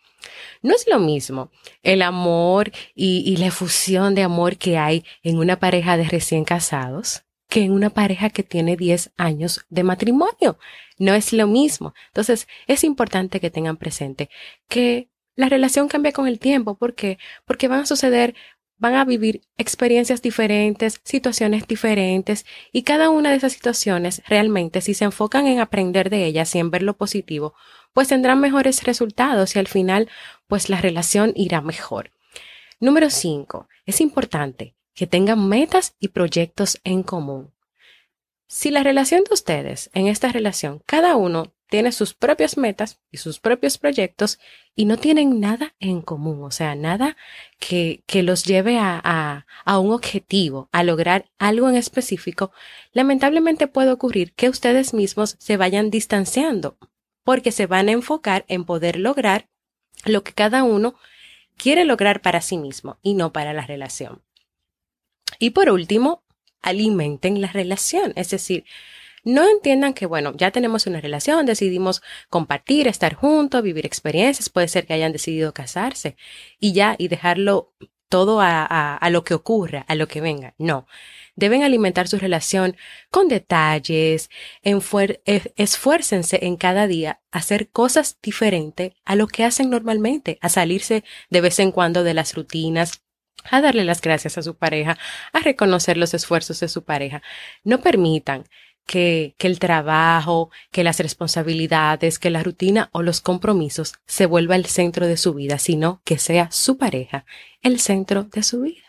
No 0.62 0.74
es 0.74 0.86
lo 0.88 0.98
mismo 0.98 1.50
el 1.82 2.02
amor 2.02 2.72
y, 2.94 3.36
la 3.36 3.46
efusión 3.46 4.14
de 4.14 4.22
amor 4.22 4.56
que 4.56 4.78
hay 4.78 5.04
en 5.22 5.38
una 5.38 5.58
pareja 5.58 5.96
de 5.96 6.04
recién 6.04 6.44
casados 6.44 7.22
que 7.48 7.62
en 7.62 7.70
una 7.70 7.90
pareja 7.90 8.30
que 8.30 8.42
tiene 8.42 8.76
10 8.76 9.12
años 9.16 9.66
de 9.68 9.84
matrimonio. 9.84 10.58
No 10.98 11.14
es 11.14 11.32
lo 11.32 11.46
mismo. 11.46 11.94
Entonces, 12.08 12.48
es 12.66 12.82
importante 12.82 13.38
que 13.38 13.50
tengan 13.50 13.76
presente 13.76 14.30
que 14.68 15.10
la 15.36 15.48
relación 15.48 15.86
cambia 15.86 16.10
con 16.12 16.26
el 16.26 16.40
tiempo. 16.40 16.76
¿Por 16.76 16.94
qué? 16.94 17.18
Porque 17.44 17.68
van 17.68 17.80
a 17.80 17.86
suceder 17.86 18.34
van 18.78 18.94
a 18.94 19.04
vivir 19.04 19.42
experiencias 19.56 20.22
diferentes, 20.22 21.00
situaciones 21.04 21.66
diferentes, 21.66 22.44
y 22.72 22.82
cada 22.82 23.10
una 23.10 23.30
de 23.30 23.36
esas 23.36 23.52
situaciones 23.52 24.22
realmente, 24.26 24.80
si 24.80 24.94
se 24.94 25.04
enfocan 25.04 25.46
en 25.46 25.60
aprender 25.60 26.10
de 26.10 26.24
ellas 26.24 26.54
y 26.54 26.58
en 26.58 26.70
ver 26.70 26.82
lo 26.82 26.96
positivo, 26.96 27.54
pues 27.92 28.08
tendrán 28.08 28.40
mejores 28.40 28.84
resultados 28.84 29.56
y 29.56 29.58
al 29.58 29.68
final, 29.68 30.08
pues 30.46 30.68
la 30.68 30.80
relación 30.80 31.32
irá 31.34 31.60
mejor. 31.60 32.10
Número 32.78 33.08
5. 33.08 33.68
Es 33.86 34.00
importante 34.02 34.74
que 34.94 35.06
tengan 35.06 35.48
metas 35.48 35.94
y 35.98 36.08
proyectos 36.08 36.78
en 36.84 37.02
común. 37.02 37.52
Si 38.48 38.70
la 38.70 38.82
relación 38.82 39.24
de 39.24 39.34
ustedes, 39.34 39.90
en 39.94 40.06
esta 40.06 40.30
relación, 40.30 40.82
cada 40.86 41.16
uno 41.16 41.52
tiene 41.68 41.92
sus 41.92 42.14
propias 42.14 42.56
metas 42.56 43.00
y 43.10 43.16
sus 43.16 43.40
propios 43.40 43.78
proyectos 43.78 44.38
y 44.74 44.84
no 44.84 44.96
tienen 44.96 45.40
nada 45.40 45.74
en 45.80 46.02
común, 46.02 46.44
o 46.44 46.50
sea, 46.50 46.74
nada 46.74 47.16
que, 47.58 48.02
que 48.06 48.22
los 48.22 48.44
lleve 48.44 48.78
a, 48.78 49.00
a, 49.02 49.46
a, 49.64 49.78
un 49.78 49.92
objetivo, 49.92 50.68
a 50.72 50.84
lograr 50.84 51.30
algo 51.38 51.68
en 51.68 51.76
específico, 51.76 52.52
lamentablemente 52.92 53.66
puede 53.66 53.90
ocurrir 53.90 54.32
que 54.34 54.48
ustedes 54.48 54.94
mismos 54.94 55.36
se 55.38 55.56
vayan 55.56 55.90
distanciando 55.90 56.76
porque 57.24 57.50
se 57.52 57.66
van 57.66 57.88
a 57.88 57.92
enfocar 57.92 58.44
en 58.48 58.64
poder 58.64 58.98
lograr 58.98 59.48
lo 60.04 60.22
que 60.22 60.32
cada 60.32 60.62
uno 60.62 60.94
quiere 61.56 61.84
lograr 61.84 62.22
para 62.22 62.40
sí 62.40 62.58
mismo 62.58 62.98
y 63.02 63.14
no 63.14 63.32
para 63.32 63.52
la 63.52 63.66
relación. 63.66 64.22
Y 65.38 65.50
por 65.50 65.70
último, 65.70 66.22
alimenten 66.62 67.40
la 67.40 67.48
relación, 67.48 68.12
es 68.16 68.30
decir, 68.30 68.64
no 69.26 69.50
entiendan 69.50 69.92
que, 69.92 70.06
bueno, 70.06 70.32
ya 70.36 70.52
tenemos 70.52 70.86
una 70.86 71.00
relación, 71.00 71.46
decidimos 71.46 72.00
compartir, 72.30 72.86
estar 72.86 73.14
juntos, 73.14 73.60
vivir 73.60 73.84
experiencias, 73.84 74.48
puede 74.48 74.68
ser 74.68 74.86
que 74.86 74.94
hayan 74.94 75.10
decidido 75.10 75.52
casarse 75.52 76.16
y 76.60 76.72
ya, 76.72 76.94
y 76.96 77.08
dejarlo 77.08 77.74
todo 78.08 78.40
a, 78.40 79.00
lo 79.10 79.24
que 79.24 79.34
ocurra, 79.34 79.84
a 79.88 79.96
lo 79.96 80.06
que 80.06 80.20
venga. 80.20 80.54
No. 80.58 80.86
Deben 81.34 81.64
alimentar 81.64 82.06
su 82.06 82.18
relación 82.18 82.76
con 83.10 83.26
detalles, 83.26 84.30
esfuércense 84.62 86.46
en 86.46 86.56
cada 86.56 86.86
día 86.86 87.20
a 87.32 87.38
hacer 87.38 87.68
cosas 87.70 88.18
diferentes 88.22 88.92
a 89.04 89.16
lo 89.16 89.26
que 89.26 89.42
hacen 89.42 89.70
normalmente, 89.70 90.38
a 90.40 90.48
salirse 90.48 91.02
de 91.30 91.40
vez 91.40 91.58
en 91.58 91.72
cuando 91.72 92.04
de 92.04 92.14
las 92.14 92.34
rutinas, 92.34 93.02
a 93.50 93.60
darle 93.60 93.84
las 93.84 94.00
gracias 94.00 94.38
a 94.38 94.42
su 94.42 94.56
pareja, 94.56 94.98
a 95.32 95.40
reconocer 95.40 95.96
los 95.96 96.14
esfuerzos 96.14 96.60
de 96.60 96.68
su 96.68 96.84
pareja. 96.84 97.22
No 97.64 97.80
permitan 97.80 98.44
que, 98.86 99.34
el 99.38 99.58
trabajo, 99.58 100.50
que 100.70 100.84
las 100.84 101.00
responsabilidades, 101.00 102.18
que 102.18 102.30
la 102.30 102.42
rutina 102.42 102.88
o 102.92 103.02
los 103.02 103.20
compromisos 103.20 103.94
se 104.06 104.26
vuelva 104.26 104.56
el 104.56 104.66
centro 104.66 105.06
de 105.06 105.16
su 105.16 105.34
vida, 105.34 105.58
sino 105.58 106.00
que 106.04 106.18
sea 106.18 106.50
su 106.50 106.78
pareja 106.78 107.26
el 107.62 107.80
centro 107.80 108.24
de 108.24 108.42
su 108.42 108.62
vida. 108.62 108.82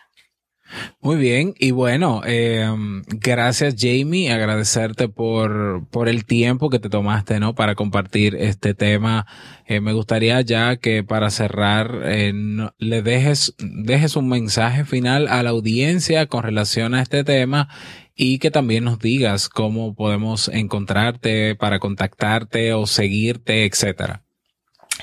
Muy 0.99 1.15
bien, 1.15 1.53
y 1.57 1.71
bueno, 1.71 2.21
eh, 2.25 2.69
gracias 3.07 3.75
Jamie, 3.79 4.33
agradecerte 4.33 5.07
por, 5.07 5.88
por 5.89 6.10
el 6.10 6.25
tiempo 6.25 6.69
que 6.69 6.79
te 6.79 6.89
tomaste, 6.89 7.39
¿no? 7.39 7.55
Para 7.55 7.75
compartir 7.75 8.36
este 8.36 8.73
tema. 8.73 9.25
Eh, 9.65 9.79
me 9.79 9.93
gustaría 9.93 10.41
ya 10.41 10.75
que 10.75 11.05
para 11.05 11.29
cerrar 11.29 12.01
eh, 12.03 12.33
le 12.77 13.01
dejes, 13.01 13.55
dejes 13.60 14.17
un 14.17 14.27
mensaje 14.27 14.83
final 14.83 15.29
a 15.29 15.41
la 15.41 15.51
audiencia 15.51 16.25
con 16.25 16.43
relación 16.43 16.93
a 16.95 17.01
este 17.01 17.23
tema 17.23 17.69
y 18.17 18.39
que 18.39 18.49
también 18.51 18.84
nos 18.84 18.99
digas 18.99 19.47
cómo 19.47 19.93
podemos 19.93 20.49
encontrarte 20.49 21.56
para 21.56 21.80
contactarte 21.80 22.73
o 22.73 22.88
seguirte, 22.88 23.65
etcétera. 23.65 24.23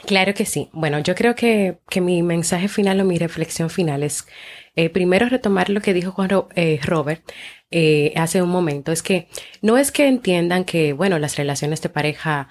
Claro 0.05 0.35
que 0.35 0.45
sí. 0.45 0.69
Bueno, 0.73 0.99
yo 0.99 1.15
creo 1.15 1.37
que, 1.37 1.79
que 1.89 2.01
mi 2.01 2.23
mensaje 2.23 2.67
final 2.67 3.01
o 3.01 3.05
mi 3.05 3.17
reflexión 3.17 3.71
final 3.71 4.03
es 4.03 4.27
eh, 4.77 4.91
primero 4.91 5.29
retomar 5.29 5.71
lo 5.71 5.81
que 5.81 5.95
dijo 5.95 6.11
Juan 6.11 6.31
eh, 6.57 6.81
Robert 6.83 7.23
eh, 7.71 8.13
hace 8.17 8.43
un 8.43 8.49
momento. 8.49 8.91
Es 8.91 9.03
que 9.03 9.29
no 9.63 9.79
es 9.79 9.93
que 9.93 10.09
entiendan 10.09 10.65
que, 10.65 10.93
bueno, 10.93 11.19
las 11.19 11.37
relaciones 11.37 11.81
de 11.83 11.89
pareja 11.89 12.49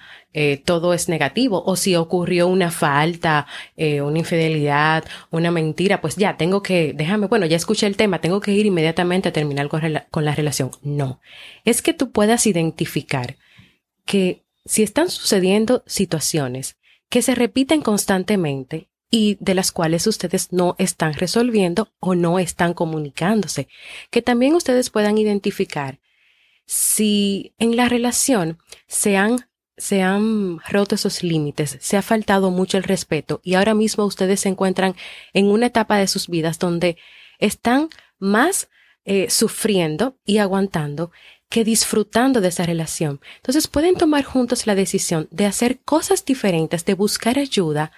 todo 0.64 0.94
es 0.94 1.08
negativo 1.08 1.62
o 1.64 1.76
si 1.76 1.94
ocurrió 1.94 2.48
una 2.48 2.72
falta, 2.72 3.46
una 3.76 4.18
infidelidad, 4.18 5.04
una 5.30 5.52
mentira, 5.52 6.00
pues 6.00 6.16
ya 6.16 6.36
tengo 6.36 6.60
que, 6.60 6.92
déjame, 6.92 7.28
bueno, 7.28 7.46
ya 7.46 7.56
escuché 7.56 7.86
el 7.86 7.96
tema, 7.96 8.20
tengo 8.20 8.40
que 8.40 8.50
ir 8.50 8.66
inmediatamente 8.66 9.28
a 9.28 9.32
terminar 9.32 9.68
con 9.68 10.24
la 10.24 10.34
relación. 10.34 10.72
No, 10.82 11.20
es 11.64 11.82
que 11.82 11.94
tú 11.94 12.10
puedas 12.10 12.48
identificar 12.48 13.36
que 14.04 14.42
si 14.64 14.82
están 14.82 15.08
sucediendo 15.08 15.84
situaciones 15.86 16.76
que 17.08 17.22
se 17.22 17.36
repiten 17.36 17.80
constantemente 17.80 18.88
y 19.10 19.36
de 19.40 19.54
las 19.54 19.72
cuales 19.72 20.06
ustedes 20.06 20.52
no 20.52 20.74
están 20.78 21.14
resolviendo 21.14 21.88
o 22.00 22.14
no 22.14 22.38
están 22.38 22.74
comunicándose. 22.74 23.68
Que 24.10 24.22
también 24.22 24.54
ustedes 24.54 24.90
puedan 24.90 25.18
identificar 25.18 26.00
si 26.66 27.52
en 27.58 27.76
la 27.76 27.88
relación 27.88 28.58
se 28.86 29.16
han, 29.16 29.46
se 29.76 30.02
han 30.02 30.58
roto 30.68 30.94
esos 30.94 31.22
límites, 31.22 31.78
se 31.80 31.96
ha 31.96 32.02
faltado 32.02 32.50
mucho 32.50 32.76
el 32.78 32.84
respeto 32.84 33.40
y 33.44 33.54
ahora 33.54 33.74
mismo 33.74 34.04
ustedes 34.04 34.40
se 34.40 34.48
encuentran 34.48 34.96
en 35.32 35.46
una 35.46 35.66
etapa 35.66 35.98
de 35.98 36.08
sus 36.08 36.28
vidas 36.28 36.58
donde 36.58 36.96
están 37.38 37.88
más 38.18 38.68
eh, 39.04 39.28
sufriendo 39.28 40.16
y 40.24 40.38
aguantando 40.38 41.10
que 41.50 41.62
disfrutando 41.62 42.40
de 42.40 42.48
esa 42.48 42.64
relación. 42.64 43.20
Entonces 43.36 43.68
pueden 43.68 43.94
tomar 43.94 44.24
juntos 44.24 44.66
la 44.66 44.74
decisión 44.74 45.28
de 45.30 45.46
hacer 45.46 45.78
cosas 45.80 46.24
diferentes, 46.24 46.84
de 46.84 46.94
buscar 46.94 47.38
ayuda 47.38 47.92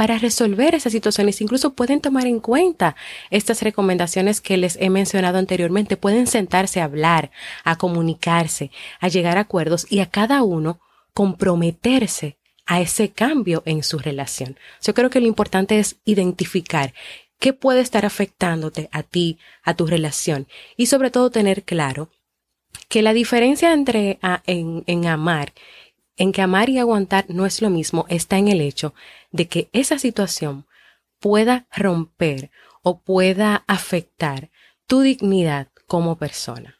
para 0.00 0.16
resolver 0.16 0.74
esas 0.74 0.92
situaciones. 0.92 1.42
Incluso 1.42 1.74
pueden 1.74 2.00
tomar 2.00 2.26
en 2.26 2.40
cuenta 2.40 2.96
estas 3.28 3.60
recomendaciones 3.60 4.40
que 4.40 4.56
les 4.56 4.78
he 4.80 4.88
mencionado 4.88 5.36
anteriormente. 5.36 5.98
Pueden 5.98 6.26
sentarse 6.26 6.80
a 6.80 6.84
hablar, 6.84 7.30
a 7.64 7.76
comunicarse, 7.76 8.70
a 8.98 9.08
llegar 9.08 9.36
a 9.36 9.42
acuerdos 9.42 9.86
y 9.90 10.00
a 10.00 10.06
cada 10.06 10.42
uno 10.42 10.80
comprometerse 11.12 12.38
a 12.64 12.80
ese 12.80 13.10
cambio 13.10 13.62
en 13.66 13.82
su 13.82 13.98
relación. 13.98 14.56
Yo 14.82 14.94
creo 14.94 15.10
que 15.10 15.20
lo 15.20 15.26
importante 15.26 15.78
es 15.78 15.96
identificar 16.06 16.94
qué 17.38 17.52
puede 17.52 17.82
estar 17.82 18.06
afectándote 18.06 18.88
a 18.92 19.02
ti, 19.02 19.38
a 19.62 19.74
tu 19.74 19.86
relación 19.86 20.48
y 20.78 20.86
sobre 20.86 21.10
todo 21.10 21.30
tener 21.30 21.64
claro 21.64 22.08
que 22.88 23.02
la 23.02 23.12
diferencia 23.12 23.74
entre 23.74 24.18
en, 24.46 25.06
amar, 25.06 25.52
en 26.20 26.32
que 26.32 26.42
amar 26.42 26.68
y 26.68 26.78
aguantar 26.78 27.24
no 27.28 27.46
es 27.46 27.62
lo 27.62 27.70
mismo, 27.70 28.04
está 28.10 28.36
en 28.36 28.48
el 28.48 28.60
hecho 28.60 28.92
de 29.32 29.48
que 29.48 29.70
esa 29.72 29.98
situación 29.98 30.66
pueda 31.18 31.66
romper 31.74 32.50
o 32.82 33.00
pueda 33.00 33.64
afectar 33.66 34.50
tu 34.86 35.00
dignidad 35.00 35.68
como 35.86 36.16
persona. 36.16 36.78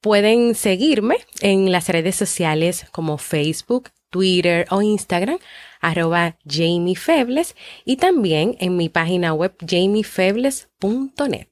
Pueden 0.00 0.56
seguirme 0.56 1.18
en 1.42 1.70
las 1.70 1.88
redes 1.88 2.16
sociales 2.16 2.86
como 2.90 3.18
Facebook, 3.18 3.90
Twitter 4.10 4.66
o 4.70 4.82
Instagram, 4.82 5.38
arroba 5.80 6.38
Jamie 6.44 6.96
Febles, 6.96 7.54
y 7.84 7.98
también 7.98 8.56
en 8.58 8.76
mi 8.76 8.88
página 8.88 9.32
web 9.32 9.54
jamiefebles.net. 9.64 11.46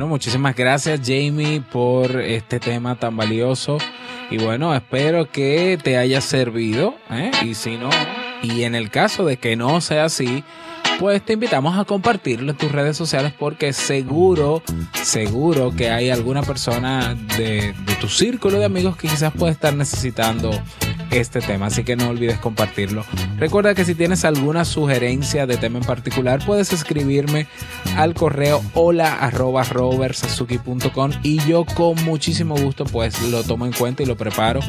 Bueno, 0.00 0.14
muchísimas 0.14 0.56
gracias 0.56 0.98
Jamie 1.04 1.60
por 1.60 2.22
este 2.22 2.58
tema 2.58 2.94
tan 2.94 3.18
valioso. 3.18 3.76
Y 4.30 4.38
bueno, 4.38 4.74
espero 4.74 5.30
que 5.30 5.78
te 5.82 5.98
haya 5.98 6.22
servido. 6.22 6.94
¿eh? 7.10 7.30
Y 7.44 7.52
si 7.52 7.76
no, 7.76 7.90
y 8.42 8.62
en 8.62 8.74
el 8.74 8.88
caso 8.88 9.26
de 9.26 9.36
que 9.36 9.56
no 9.56 9.82
sea 9.82 10.06
así, 10.06 10.42
pues 10.98 11.22
te 11.22 11.34
invitamos 11.34 11.78
a 11.78 11.84
compartirlo 11.84 12.52
en 12.52 12.56
tus 12.56 12.72
redes 12.72 12.96
sociales 12.96 13.34
porque 13.38 13.74
seguro, 13.74 14.62
seguro 15.02 15.70
que 15.76 15.90
hay 15.90 16.08
alguna 16.08 16.42
persona 16.44 17.14
de, 17.36 17.74
de 17.74 17.94
tu 18.00 18.08
círculo 18.08 18.58
de 18.58 18.64
amigos 18.64 18.96
que 18.96 19.06
quizás 19.06 19.34
puede 19.34 19.52
estar 19.52 19.74
necesitando 19.74 20.50
este 21.10 21.40
tema, 21.40 21.66
así 21.66 21.84
que 21.84 21.96
no 21.96 22.08
olvides 22.08 22.38
compartirlo. 22.38 23.04
Recuerda 23.38 23.74
que 23.74 23.84
si 23.84 23.94
tienes 23.94 24.24
alguna 24.24 24.64
sugerencia 24.64 25.46
de 25.46 25.56
tema 25.56 25.78
en 25.78 25.84
particular, 25.84 26.44
puedes 26.44 26.72
escribirme 26.72 27.46
al 27.96 28.14
correo 28.14 28.62
hola 28.74 29.14
arroba 29.14 29.64
y 31.22 31.38
yo 31.46 31.64
con 31.64 32.02
muchísimo 32.04 32.56
gusto 32.56 32.84
pues 32.84 33.20
lo 33.22 33.42
tomo 33.42 33.66
en 33.66 33.72
cuenta 33.72 34.02
y 34.02 34.06
lo 34.06 34.16
preparo 34.16 34.60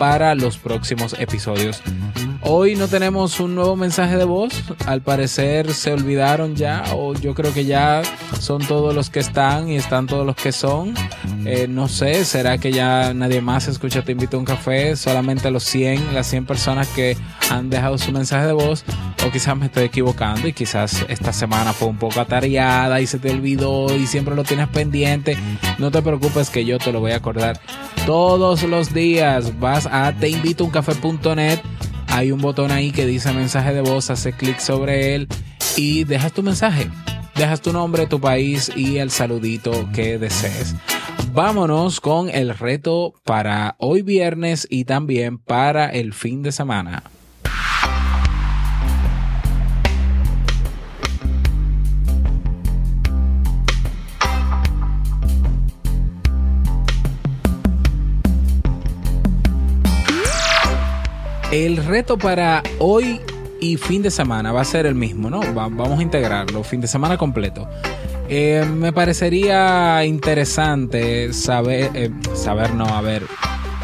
para 0.00 0.34
los 0.34 0.56
próximos 0.56 1.14
episodios. 1.18 1.82
Hoy 2.40 2.74
no 2.74 2.88
tenemos 2.88 3.38
un 3.38 3.54
nuevo 3.54 3.76
mensaje 3.76 4.16
de 4.16 4.24
voz, 4.24 4.64
al 4.86 5.02
parecer 5.02 5.74
se 5.74 5.92
olvidaron 5.92 6.56
ya 6.56 6.84
o 6.94 7.12
yo 7.12 7.34
creo 7.34 7.52
que 7.52 7.66
ya 7.66 8.00
son 8.40 8.66
todos 8.66 8.94
los 8.94 9.10
que 9.10 9.20
están 9.20 9.68
y 9.68 9.76
están 9.76 10.06
todos 10.06 10.24
los 10.24 10.36
que 10.36 10.52
son. 10.52 10.94
Eh, 11.44 11.66
no 11.68 11.86
sé, 11.86 12.24
será 12.24 12.56
que 12.56 12.72
ya 12.72 13.12
nadie 13.14 13.40
más 13.40 13.66
escucha 13.66 14.02
Te 14.02 14.12
invito 14.12 14.36
a 14.38 14.40
un 14.40 14.46
café, 14.46 14.96
solamente 14.96 15.50
los 15.50 15.64
100, 15.64 16.14
las 16.14 16.26
100 16.28 16.46
personas 16.46 16.88
que 16.88 17.18
han 17.50 17.68
dejado 17.68 17.98
su 17.98 18.10
mensaje 18.10 18.46
de 18.46 18.52
voz 18.52 18.84
o 19.26 19.30
quizás 19.30 19.54
me 19.54 19.66
estoy 19.66 19.84
equivocando 19.84 20.48
y 20.48 20.54
quizás 20.54 21.04
esta 21.08 21.34
semana 21.34 21.74
fue 21.74 21.88
un 21.88 21.98
poco 21.98 22.20
atareada 22.20 23.02
y 23.02 23.06
se 23.06 23.18
te 23.18 23.30
olvidó 23.30 23.94
y 23.94 24.06
siempre 24.06 24.34
lo 24.34 24.44
tienes 24.44 24.68
pendiente. 24.68 25.36
No 25.78 25.90
te 25.90 26.00
preocupes 26.00 26.48
que 26.48 26.64
yo 26.64 26.78
te 26.78 26.90
lo 26.90 27.00
voy 27.00 27.12
a 27.12 27.16
acordar 27.16 27.60
todos 28.10 28.64
los 28.64 28.92
días. 28.92 29.60
Vas 29.60 29.86
a 29.86 30.12
teinvitouncafé.net. 30.12 31.60
Hay 32.08 32.32
un 32.32 32.40
botón 32.40 32.72
ahí 32.72 32.90
que 32.90 33.06
dice 33.06 33.32
mensaje 33.32 33.72
de 33.72 33.82
voz, 33.82 34.10
hace 34.10 34.32
clic 34.32 34.58
sobre 34.58 35.14
él 35.14 35.28
y 35.76 36.02
dejas 36.02 36.32
tu 36.32 36.42
mensaje. 36.42 36.90
Dejas 37.36 37.60
tu 37.60 37.72
nombre, 37.72 38.08
tu 38.08 38.20
país 38.20 38.68
y 38.74 38.96
el 38.96 39.12
saludito 39.12 39.88
que 39.94 40.18
desees. 40.18 40.74
Vámonos 41.32 42.00
con 42.00 42.28
el 42.28 42.58
reto 42.58 43.14
para 43.22 43.76
hoy 43.78 44.02
viernes 44.02 44.66
y 44.68 44.86
también 44.86 45.38
para 45.38 45.86
el 45.86 46.12
fin 46.12 46.42
de 46.42 46.50
semana. 46.50 47.04
El 61.52 61.78
reto 61.78 62.16
para 62.16 62.62
hoy 62.78 63.20
y 63.60 63.76
fin 63.76 64.02
de 64.02 64.12
semana 64.12 64.52
va 64.52 64.60
a 64.60 64.64
ser 64.64 64.86
el 64.86 64.94
mismo, 64.94 65.30
¿no? 65.30 65.40
vamos 65.52 65.98
a 65.98 66.02
integrarlo, 66.02 66.62
fin 66.62 66.80
de 66.80 66.86
semana 66.86 67.18
completo. 67.18 67.68
Eh, 68.28 68.64
me 68.72 68.92
parecería 68.92 70.04
interesante 70.04 71.32
saber, 71.32 71.90
eh, 71.94 72.10
saber, 72.34 72.74
no, 72.74 72.84
a 72.84 73.00
ver, 73.00 73.24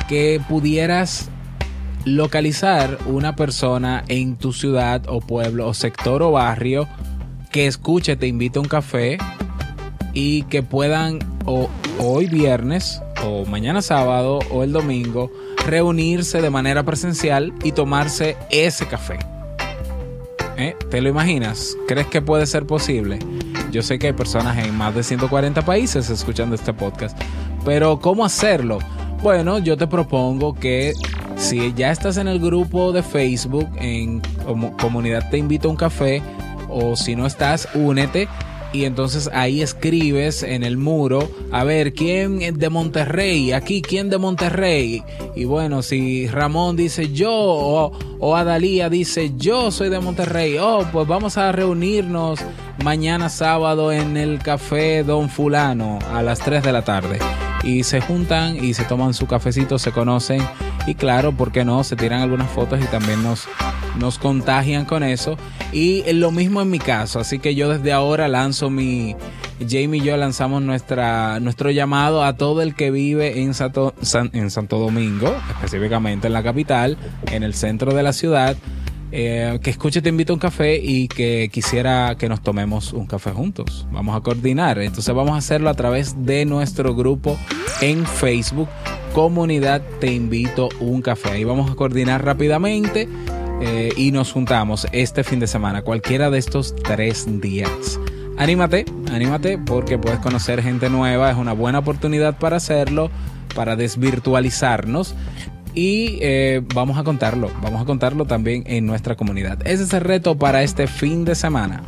que 0.09 0.41
pudieras 0.49 1.29
localizar 2.05 2.99
una 3.07 3.35
persona 3.35 4.05
en 4.07 4.37
tu 4.37 4.53
ciudad 4.53 5.03
o 5.09 5.21
pueblo 5.21 5.67
o 5.67 5.75
sector 5.75 6.23
o 6.23 6.31
barrio 6.31 6.87
que 7.51 7.67
escuche, 7.67 8.15
te 8.15 8.29
invite 8.29 8.61
a 8.61 8.63
un 8.63 8.69
café 8.69 9.19
y 10.15 10.45
que 10.45 10.63
puedan 10.63 11.19
o 11.47 11.69
hoy 11.99 12.27
viernes 12.27 13.03
o 13.25 13.45
mañana 13.45 13.83
sábado 13.83 14.39
o 14.53 14.63
el 14.63 14.71
domingo 14.71 15.33
reunirse 15.67 16.41
de 16.41 16.51
manera 16.51 16.85
presencial 16.85 17.53
y 17.63 17.73
tomarse 17.73 18.37
ese 18.51 18.87
café. 18.87 19.19
¿Eh? 20.57 20.75
¿Te 20.91 21.01
lo 21.03 21.09
imaginas? 21.09 21.77
¿Crees 21.87 22.07
que 22.07 22.23
puede 22.23 22.47
ser 22.47 22.65
posible? 22.65 23.19
Yo 23.71 23.83
sé 23.83 23.99
que 23.99 24.07
hay 24.07 24.13
personas 24.15 24.57
en 24.65 24.75
más 24.75 24.95
de 24.95 25.03
140 25.03 25.63
países 25.63 26.09
escuchando 26.09 26.55
este 26.55 26.73
podcast, 26.73 27.21
pero 27.65 28.01
¿cómo 28.01 28.25
hacerlo? 28.25 28.79
Bueno, 29.23 29.59
yo 29.59 29.77
te 29.77 29.87
propongo 29.87 30.55
que 30.55 30.95
si 31.37 31.75
ya 31.75 31.91
estás 31.91 32.17
en 32.17 32.29
el 32.29 32.39
grupo 32.39 32.93
de 32.93 33.03
Facebook, 33.03 33.69
en 33.77 34.23
comunidad 34.81 35.29
te 35.31 35.37
invito 35.37 35.69
a 35.69 35.73
un 35.73 35.77
café, 35.77 36.23
o 36.69 36.97
si 36.97 37.17
no 37.17 37.27
estás, 37.27 37.69
únete 37.75 38.29
y 38.73 38.85
entonces 38.85 39.31
ahí 39.33 39.63
escribes 39.63 40.43
en 40.43 40.63
el 40.63 40.77
muro, 40.77 41.31
a 41.53 41.65
ver, 41.65 41.93
¿quién 41.93 42.43
es 42.43 42.59
de 42.59 42.69
Monterrey? 42.69 43.53
Aquí, 43.53 43.83
¿quién 43.83 44.11
de 44.11 44.19
Monterrey? 44.19 45.03
Y 45.35 45.45
bueno, 45.45 45.83
si 45.83 46.27
Ramón 46.27 46.77
dice 46.77 47.13
yo 47.13 47.33
o, 47.33 47.93
o 48.19 48.37
Adalía 48.37 48.89
dice 48.89 49.33
yo 49.37 49.71
soy 49.71 49.89
de 49.89 50.01
Monterrey, 50.01 50.59
oh, 50.59 50.85
pues 50.93 51.07
vamos 51.07 51.37
a 51.39 51.53
reunirnos 51.53 52.41
mañana 52.83 53.29
sábado 53.29 53.93
en 53.93 54.17
el 54.17 54.39
café 54.39 55.03
Don 55.03 55.29
Fulano 55.29 55.99
a 56.13 56.23
las 56.23 56.41
3 56.41 56.63
de 56.63 56.73
la 56.73 56.83
tarde. 56.83 57.19
Y 57.65 57.83
se 57.83 58.01
juntan 58.01 58.63
y 58.63 58.75
se 58.75 58.85
toman 58.85 59.15
su 59.15 59.27
cafecito, 59.27 59.79
se 59.79 59.91
conocen 59.91 60.41
y 60.87 60.95
claro, 60.95 61.33
¿por 61.33 61.51
qué 61.51 61.65
no? 61.65 61.83
Se 61.83 61.97
tiran 61.97 62.23
algunas 62.23 62.51
fotos 62.51 62.81
y 62.81 62.87
también 62.87 63.23
nos 63.23 63.49
nos 63.99 64.19
contagian 64.19 64.85
con 64.85 65.03
eso. 65.03 65.37
Y 65.73 66.11
lo 66.13 66.31
mismo 66.31 66.61
en 66.63 66.71
mi 66.71 66.79
caso, 66.79 67.21
así 67.21 67.39
que 67.39 67.55
yo 67.55 67.69
desde 67.69 67.93
ahora 67.93 68.29
lanzo 68.29 68.71
mi... 68.71 69.15
Jamie 69.59 70.03
y 70.03 70.05
yo 70.05 70.15
lanzamos 70.19 70.61
nuestra, 70.61 71.41
nuestro 71.41 71.71
llamado 71.71 72.23
a 72.23 72.35
todo 72.35 72.61
el 72.61 72.75
que 72.75 72.91
vive 72.91 73.41
en, 73.41 73.55
Santo, 73.55 73.95
en 74.35 74.51
Santo 74.51 74.79
Domingo, 74.79 75.35
específicamente 75.49 76.27
en 76.27 76.35
la 76.35 76.43
capital, 76.43 76.99
en 77.33 77.43
el 77.43 77.55
centro 77.55 77.95
de 77.95 78.03
la 78.03 78.13
ciudad, 78.13 78.55
eh, 79.13 79.59
que 79.63 79.71
escuche 79.71 80.03
Te 80.03 80.09
invito 80.09 80.33
a 80.33 80.35
un 80.35 80.41
café 80.41 80.77
y 80.77 81.09
que 81.09 81.49
quisiera 81.53 82.17
que 82.19 82.29
nos 82.29 82.43
tomemos 82.43 82.93
un 82.93 83.07
café 83.07 83.31
juntos. 83.31 83.87
Vamos 83.91 84.17
a 84.17 84.21
coordinar. 84.21 84.79
Entonces 84.79 85.15
vamos 85.15 85.33
a 85.33 85.39
hacerlo 85.39 85.71
a 85.71 85.75
través 85.75 86.27
de 86.27 86.45
nuestro 86.45 86.95
grupo 86.95 87.39
en 87.81 88.05
Facebook, 88.05 88.69
Comunidad 89.15 89.81
Te 90.01 90.13
invito 90.13 90.69
a 90.81 90.85
un 90.85 91.03
café. 91.03 91.31
Ahí 91.31 91.45
vamos 91.45 91.71
a 91.71 91.75
coordinar 91.75 92.25
rápidamente 92.25 93.09
eh, 93.61 93.91
y 93.97 94.13
nos 94.13 94.33
juntamos 94.33 94.87
este 94.93 95.25
fin 95.25 95.41
de 95.41 95.47
semana, 95.47 95.83
cualquiera 95.83 96.31
de 96.31 96.39
estos 96.39 96.75
tres 96.77 97.41
días. 97.41 97.99
Anímate, 98.39 98.85
anímate 99.11 99.57
porque 99.57 99.99
puedes 99.99 100.19
conocer 100.21 100.63
gente 100.63 100.91
nueva, 100.91 101.31
es 101.31 101.37
una 101.37 101.53
buena 101.53 101.79
oportunidad 101.79 102.39
para 102.39 102.57
hacerlo, 102.57 103.11
para 103.55 103.77
desvirtualizarnos 103.77 105.15
y 105.75 106.19
eh, 106.23 106.63
vamos 106.75 106.99
a 106.99 107.05
contarlo, 107.05 107.51
vamos 107.63 107.83
a 107.83 107.85
contarlo 107.85 108.25
también 108.25 108.65
en 108.67 108.87
nuestra 108.87 109.15
comunidad. 109.15 109.67
Ese 109.67 109.85
es 109.85 109.93
el 109.93 110.01
reto 110.01 110.37
para 110.37 110.63
este 110.63 110.87
fin 110.87 111.25
de 111.25 111.35
semana. 111.35 111.83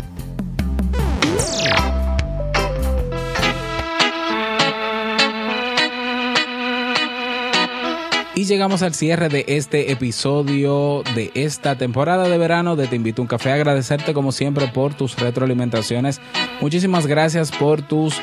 Llegamos 8.49 8.83
al 8.83 8.95
cierre 8.95 9.29
de 9.29 9.45
este 9.47 9.93
episodio 9.93 11.03
de 11.15 11.31
esta 11.35 11.77
temporada 11.77 12.29
de 12.29 12.39
verano 12.39 12.77
Te 12.77 12.97
Invito 12.97 13.21
a 13.21 13.25
un 13.25 13.29
Café. 13.29 13.53
Agradecerte 13.53 14.15
como 14.15 14.33
siempre 14.33 14.69
por 14.69 14.95
tus 14.95 15.17
retroalimentaciones. 15.17 16.21
Muchísimas 16.61 17.07
gracias 17.07 17.51
por 17.51 17.83
tus 17.83 18.15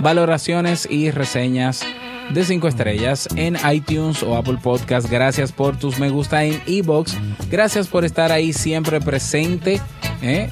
valoraciones 0.00 0.88
y 0.90 1.10
reseñas 1.10 1.84
de 2.30 2.44
5 2.44 2.66
estrellas 2.66 3.28
en 3.36 3.58
iTunes 3.70 4.22
o 4.22 4.36
Apple 4.36 4.58
Podcast. 4.62 5.10
Gracias 5.10 5.52
por 5.52 5.76
tus 5.76 5.98
me 5.98 6.08
gusta 6.08 6.44
en 6.44 6.62
Ebox. 6.66 7.16
Gracias 7.50 7.86
por 7.86 8.06
estar 8.06 8.32
ahí 8.32 8.54
siempre 8.54 9.02
presente. 9.02 9.82
¿eh? 10.22 10.50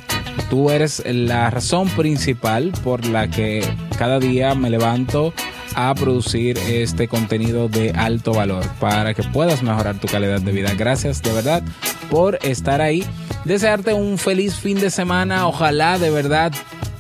Tú 0.50 0.70
eres 0.70 1.02
la 1.06 1.48
razón 1.48 1.88
principal 1.88 2.72
por 2.84 3.06
la 3.06 3.28
que 3.28 3.64
cada 3.98 4.18
día 4.18 4.54
me 4.54 4.68
levanto 4.68 5.32
a 5.74 5.94
producir 5.94 6.58
este 6.58 7.08
contenido 7.08 7.68
de 7.68 7.90
alto 7.90 8.32
valor 8.32 8.64
para 8.80 9.14
que 9.14 9.22
puedas 9.22 9.62
mejorar 9.62 9.98
tu 9.98 10.08
calidad 10.08 10.40
de 10.40 10.52
vida. 10.52 10.74
Gracias 10.74 11.22
de 11.22 11.32
verdad 11.32 11.62
por 12.10 12.38
estar 12.42 12.80
ahí. 12.80 13.04
Desearte 13.44 13.94
un 13.94 14.18
feliz 14.18 14.54
fin 14.54 14.80
de 14.80 14.90
semana. 14.90 15.46
Ojalá 15.46 15.98
de 15.98 16.10
verdad 16.10 16.52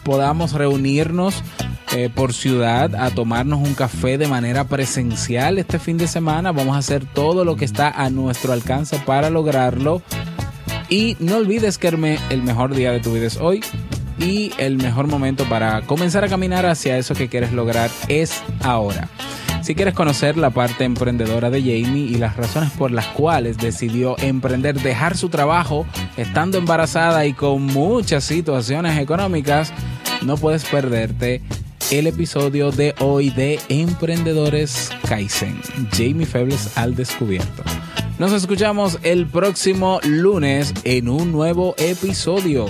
podamos 0.04 0.52
reunirnos 0.52 1.42
eh, 1.94 2.08
por 2.12 2.32
ciudad 2.32 2.94
a 2.94 3.10
tomarnos 3.10 3.60
un 3.60 3.74
café 3.74 4.16
de 4.18 4.26
manera 4.26 4.64
presencial 4.64 5.58
este 5.58 5.78
fin 5.78 5.98
de 5.98 6.08
semana. 6.08 6.52
Vamos 6.52 6.74
a 6.74 6.78
hacer 6.78 7.04
todo 7.04 7.44
lo 7.44 7.56
que 7.56 7.64
está 7.64 7.90
a 7.90 8.10
nuestro 8.10 8.52
alcance 8.52 8.98
para 9.04 9.30
lograrlo. 9.30 10.02
Y 10.88 11.16
no 11.20 11.36
olvides 11.36 11.78
que 11.78 11.88
el 11.88 12.42
mejor 12.42 12.74
día 12.74 12.92
de 12.92 13.00
tu 13.00 13.12
vida 13.12 13.26
es 13.26 13.38
hoy 13.38 13.62
y 14.18 14.52
el 14.58 14.76
mejor 14.76 15.06
momento 15.06 15.44
para 15.44 15.82
comenzar 15.82 16.24
a 16.24 16.28
caminar 16.28 16.66
hacia 16.66 16.98
eso 16.98 17.14
que 17.14 17.28
quieres 17.28 17.52
lograr 17.52 17.90
es 18.08 18.42
ahora. 18.62 19.08
Si 19.62 19.76
quieres 19.76 19.94
conocer 19.94 20.36
la 20.36 20.50
parte 20.50 20.82
emprendedora 20.82 21.48
de 21.48 21.60
Jamie 21.60 22.04
y 22.04 22.16
las 22.16 22.36
razones 22.36 22.70
por 22.72 22.90
las 22.90 23.06
cuales 23.06 23.58
decidió 23.58 24.18
emprender, 24.18 24.80
dejar 24.80 25.16
su 25.16 25.28
trabajo 25.28 25.86
estando 26.16 26.58
embarazada 26.58 27.26
y 27.26 27.32
con 27.32 27.62
muchas 27.62 28.24
situaciones 28.24 28.98
económicas, 28.98 29.72
no 30.22 30.36
puedes 30.36 30.64
perderte 30.64 31.42
el 31.92 32.06
episodio 32.08 32.72
de 32.72 32.94
hoy 32.98 33.30
de 33.30 33.60
Emprendedores 33.68 34.90
Kaizen. 35.08 35.60
Jamie 35.92 36.26
Febles 36.26 36.76
al 36.76 36.96
descubierto. 36.96 37.62
Nos 38.18 38.32
escuchamos 38.32 38.98
el 39.02 39.26
próximo 39.26 40.00
lunes 40.04 40.72
en 40.84 41.08
un 41.08 41.32
nuevo 41.32 41.74
episodio. 41.78 42.66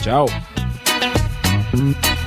Chao. 0.00 0.26
Bye. 1.74 2.23